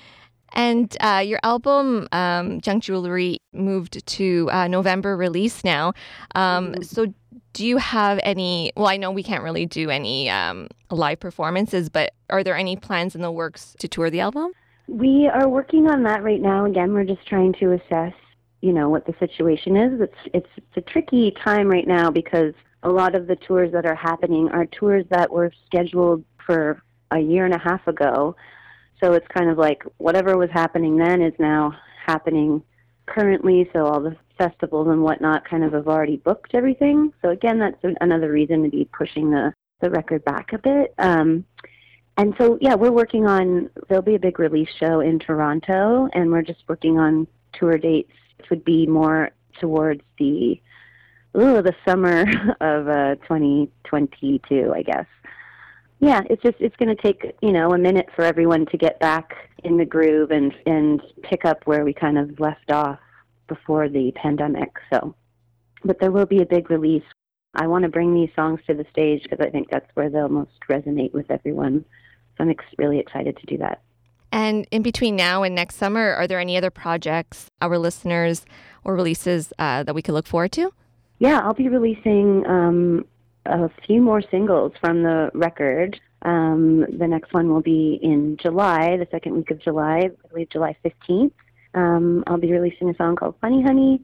And 0.57 0.97
uh, 1.01 1.23
your 1.25 1.38
album, 1.42 2.09
um, 2.12 2.62
Junk 2.62 2.83
Jewelry, 2.83 3.40
moved 3.53 4.05
to 4.07 4.49
uh, 4.51 4.66
November 4.66 5.16
release 5.16 5.62
now. 5.62 5.92
Um, 6.35 6.57
Mm-hmm. 6.57 6.83
So, 6.83 7.12
do 7.53 7.66
you 7.66 7.77
have 7.77 8.19
any? 8.23 8.73
Well, 8.77 8.88
I 8.88 8.97
know 8.97 9.11
we 9.11 9.23
can't 9.23 9.42
really 9.42 9.66
do 9.66 9.90
any 9.90 10.31
um, 10.31 10.69
live 10.90 11.21
performances, 11.21 11.88
but 11.90 12.12
are 12.31 12.42
there 12.42 12.57
any 12.57 12.77
plans 12.77 13.14
in 13.14 13.21
the 13.21 13.31
works 13.31 13.77
to 13.81 13.88
tour 13.88 14.09
the 14.11 14.21
album? 14.21 14.53
We 14.88 15.29
are 15.33 15.49
working 15.49 15.88
on 15.88 16.03
that 16.05 16.23
right 16.23 16.40
now. 16.40 16.64
Again, 16.64 16.92
we're 16.95 17.05
just 17.05 17.27
trying 17.27 17.53
to 17.55 17.73
assess, 17.73 18.14
you 18.62 18.73
know, 18.73 18.88
what 18.88 19.07
the 19.07 19.14
situation 19.19 19.77
is. 19.77 20.01
It's 20.01 20.19
it's 20.33 20.51
it's 20.57 20.77
a 20.77 20.81
tricky 20.81 21.35
time 21.45 21.69
right 21.69 21.87
now 21.87 22.11
because 22.11 22.55
a 22.83 22.88
lot 22.88 23.14
of 23.14 23.27
the 23.27 23.37
tours 23.37 23.73
that 23.73 23.85
are 23.85 23.95
happening 23.95 24.49
are 24.51 24.66
tours 24.66 25.05
that 25.11 25.31
were 25.31 25.53
scheduled 25.66 26.25
for 26.47 26.83
a 27.11 27.19
year 27.19 27.45
and 27.45 27.55
a 27.55 27.59
half 27.59 27.87
ago. 27.87 28.37
So 29.03 29.13
it's 29.13 29.27
kind 29.29 29.51
of 29.51 29.59
like 29.59 29.83
whatever 29.99 30.37
was 30.37 30.51
happening 30.51 30.97
then 30.97 31.23
is 31.23 31.35
now 31.39 31.73
happening 32.05 32.63
currently. 33.07 33.69
So 33.73 33.87
all 33.87 34.01
the 34.01 34.17
festivals 34.39 34.89
and 34.89 35.03
whatnot 35.03 35.49
kind 35.49 35.65
of 35.65 35.73
have 35.73 35.89
already 35.89 36.17
booked 36.17 36.55
everything. 36.55 37.13
So 37.23 37.31
again, 37.31 37.59
that's 37.59 37.97
another 38.01 38.31
reason 38.31 38.63
to 38.65 38.71
be 38.71 38.89
pushing 38.93 39.31
the 39.31 39.53
the 39.81 39.91
record 39.91 40.25
back 40.25 40.53
a 40.53 40.59
bit. 40.59 40.95
Um, 40.99 41.45
and 42.17 42.35
so, 42.39 42.59
yeah, 42.61 42.75
we're 42.75 42.93
working 42.93 43.27
on, 43.27 43.69
there'll 43.89 44.03
be 44.03 44.15
a 44.15 44.19
big 44.19 44.39
release 44.39 44.71
show 44.79 45.01
in 45.01 45.19
Toronto, 45.19 46.09
and 46.15 46.31
we're 46.31 46.43
just 46.43 46.63
working 46.67 46.99
on 46.99 47.27
tour 47.53 47.77
dates, 47.77 48.13
which 48.39 48.49
would 48.49 48.65
be 48.65 48.87
more 48.87 49.31
towards 49.61 50.01
the, 50.19 50.61
ooh, 51.37 51.61
the 51.61 51.75
summer 51.87 52.23
of 52.61 52.89
uh, 52.89 53.17
2022, 53.17 54.73
I 54.75 54.83
guess. 54.83 55.07
Yeah, 56.01 56.23
it's 56.29 56.43
just, 56.43 56.57
it's 56.61 56.77
going 56.77 56.95
to 56.95 57.03
take, 57.03 57.35
you 57.41 57.53
know, 57.53 57.73
a 57.73 57.79
minute 57.79 58.09
for 58.15 58.23
everyone 58.23 58.67
to 58.67 58.77
get 58.77 59.01
back 59.01 59.35
in 59.65 59.79
the 59.79 59.85
groove 59.85 60.31
and, 60.31 60.55
and 60.67 61.03
pick 61.23 61.45
up 61.45 61.63
where 61.65 61.85
we 61.85 61.95
kind 61.95 62.19
of 62.19 62.39
left 62.39 62.71
off 62.71 62.99
before 63.49 63.89
the 63.89 64.13
pandemic. 64.13 64.71
So, 64.93 65.15
but 65.85 65.99
there 66.01 66.13
will 66.13 66.27
be 66.27 66.43
a 66.43 66.47
big 66.47 66.71
release. 66.71 67.05
I 67.55 67.67
want 67.67 67.85
to 67.85 67.89
bring 67.89 68.15
these 68.15 68.29
songs 68.37 68.61
to 68.67 68.75
the 68.75 68.85
stage 68.91 69.23
because 69.23 69.41
I 69.41 69.49
think 69.49 69.71
that's 69.71 69.89
where 69.95 70.11
they'll 70.11 70.29
most 70.29 70.51
resonate 70.69 71.15
with 71.15 71.31
everyone. 71.31 71.85
So 72.37 72.45
I'm 72.45 72.51
ex- 72.51 72.65
really 72.77 72.99
excited 72.99 73.39
to 73.39 73.47
do 73.47 73.57
that. 73.59 73.81
And 74.33 74.67
in 74.71 74.83
between 74.83 75.17
now 75.17 75.45
and 75.45 75.55
next 75.55 75.77
summer, 75.77 76.13
are 76.13 76.27
there 76.27 76.41
any 76.41 76.59
other 76.59 76.71
projects, 76.71 77.51
our 77.63 77.79
listeners, 77.79 78.45
or 78.85 78.95
releases 78.95 79.53
uh, 79.59 79.83
that 79.85 79.95
we 79.95 80.03
could 80.03 80.13
look 80.13 80.27
forward 80.27 80.53
to? 80.53 80.73
Yeah, 81.19 81.41
I'll 81.41 81.55
be 81.55 81.69
releasing 81.69 82.45
um, 82.47 83.07
a 83.49 83.71
few 83.87 84.01
more 84.01 84.23
singles 84.31 84.73
from 84.81 85.03
the 85.03 85.31
record. 85.35 86.01
Um, 86.23 86.81
the 86.99 87.07
next 87.07 87.33
one 87.33 87.51
will 87.51 87.63
be 87.63 87.99
in 88.03 88.37
July, 88.41 88.97
the 88.97 89.07
second 89.11 89.37
week 89.37 89.51
of 89.51 89.61
July, 89.61 90.11
I 90.11 90.29
believe 90.29 90.51
July 90.51 90.77
15th. 90.85 91.33
Um, 91.75 92.25
I'll 92.27 92.39
be 92.39 92.53
releasing 92.53 92.89
a 92.89 92.97
song 92.97 93.17
called 93.17 93.35
Funny 93.41 93.63
Honey, 93.63 94.03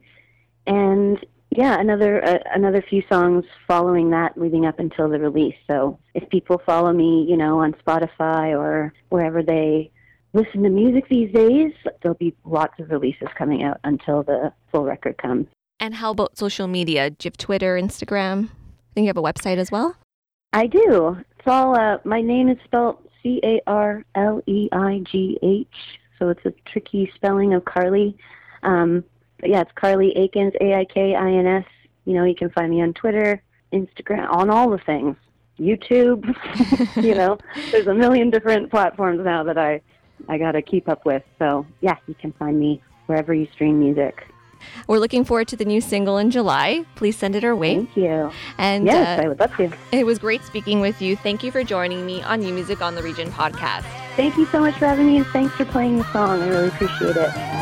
and 0.66 1.18
yeah, 1.50 1.78
another 1.80 2.24
uh, 2.24 2.38
another 2.54 2.82
few 2.82 3.02
songs 3.10 3.44
following 3.66 4.10
that, 4.10 4.38
leading 4.38 4.66
up 4.66 4.78
until 4.78 5.08
the 5.08 5.18
release. 5.18 5.56
So 5.68 5.98
if 6.14 6.28
people 6.30 6.60
follow 6.64 6.92
me, 6.92 7.26
you 7.28 7.36
know, 7.36 7.60
on 7.60 7.74
Spotify 7.86 8.56
or 8.56 8.92
wherever 9.08 9.42
they 9.42 9.90
listen 10.32 10.62
to 10.62 10.70
music 10.70 11.08
these 11.08 11.32
days, 11.32 11.72
there'll 12.02 12.16
be 12.16 12.34
lots 12.44 12.78
of 12.78 12.90
releases 12.90 13.28
coming 13.36 13.62
out 13.62 13.80
until 13.84 14.22
the 14.22 14.52
full 14.70 14.84
record 14.84 15.18
comes. 15.18 15.46
And 15.78 15.96
how 15.96 16.12
about 16.12 16.38
social 16.38 16.68
media? 16.68 17.10
Do 17.10 17.26
you 17.26 17.30
have 17.30 17.36
Twitter, 17.36 17.76
Instagram? 17.76 18.50
I 18.92 18.94
think 18.94 19.04
you 19.06 19.08
have 19.08 19.16
a 19.16 19.22
website 19.22 19.56
as 19.56 19.70
well. 19.70 19.96
I 20.52 20.66
do. 20.66 21.16
It's 21.38 21.46
all. 21.46 21.74
Uh, 21.74 21.96
my 22.04 22.20
name 22.20 22.50
is 22.50 22.58
spelled 22.64 22.98
C 23.22 23.40
A 23.42 23.62
R 23.66 24.04
L 24.14 24.42
E 24.46 24.68
I 24.70 25.02
G 25.10 25.38
H, 25.42 25.66
so 26.18 26.28
it's 26.28 26.44
a 26.44 26.52
tricky 26.70 27.10
spelling 27.14 27.54
of 27.54 27.64
Carly. 27.64 28.14
Um, 28.62 29.02
but 29.40 29.48
yeah, 29.48 29.62
it's 29.62 29.70
Carleigh 29.76 30.12
Aikins, 30.14 30.54
A 30.60 30.74
I 30.74 30.84
K 30.84 31.14
I 31.14 31.30
N 31.32 31.46
S. 31.46 31.64
You 32.04 32.12
know, 32.12 32.24
you 32.24 32.34
can 32.34 32.50
find 32.50 32.70
me 32.70 32.82
on 32.82 32.92
Twitter, 32.92 33.42
Instagram, 33.72 34.30
on 34.30 34.50
all 34.50 34.68
the 34.68 34.78
things, 34.84 35.16
YouTube. 35.58 36.26
you 37.02 37.14
know, 37.14 37.38
there's 37.70 37.86
a 37.86 37.94
million 37.94 38.28
different 38.28 38.70
platforms 38.70 39.22
now 39.24 39.42
that 39.42 39.56
I 39.56 39.80
I 40.28 40.36
got 40.36 40.52
to 40.52 40.60
keep 40.60 40.86
up 40.86 41.06
with. 41.06 41.22
So 41.38 41.66
yeah, 41.80 41.96
you 42.06 42.14
can 42.14 42.32
find 42.32 42.60
me 42.60 42.82
wherever 43.06 43.32
you 43.32 43.48
stream 43.54 43.78
music. 43.78 44.26
We're 44.86 44.98
looking 44.98 45.24
forward 45.24 45.48
to 45.48 45.56
the 45.56 45.64
new 45.64 45.80
single 45.80 46.18
in 46.18 46.30
July. 46.30 46.84
Please 46.94 47.16
send 47.16 47.36
it 47.36 47.44
our 47.44 47.54
way. 47.56 47.76
Thank 47.76 47.96
you. 47.96 48.30
And 48.58 48.86
yes, 48.86 49.18
uh, 49.18 49.22
I 49.22 49.28
would 49.28 49.40
love 49.40 49.56
to. 49.56 49.72
it 49.92 50.04
was 50.04 50.18
great 50.18 50.44
speaking 50.44 50.80
with 50.80 51.00
you. 51.00 51.16
Thank 51.16 51.42
you 51.42 51.50
for 51.50 51.64
joining 51.64 52.04
me 52.06 52.22
on 52.22 52.40
New 52.40 52.52
Music 52.52 52.82
on 52.82 52.94
the 52.94 53.02
Region 53.02 53.30
podcast. 53.30 53.84
Thank 54.16 54.36
you 54.36 54.46
so 54.46 54.60
much 54.60 54.74
for 54.74 54.86
having 54.86 55.06
me, 55.06 55.16
and 55.18 55.26
thanks 55.28 55.54
for 55.54 55.64
playing 55.64 55.98
the 55.98 56.12
song. 56.12 56.42
I 56.42 56.48
really 56.48 56.68
appreciate 56.68 57.16
it. 57.16 57.61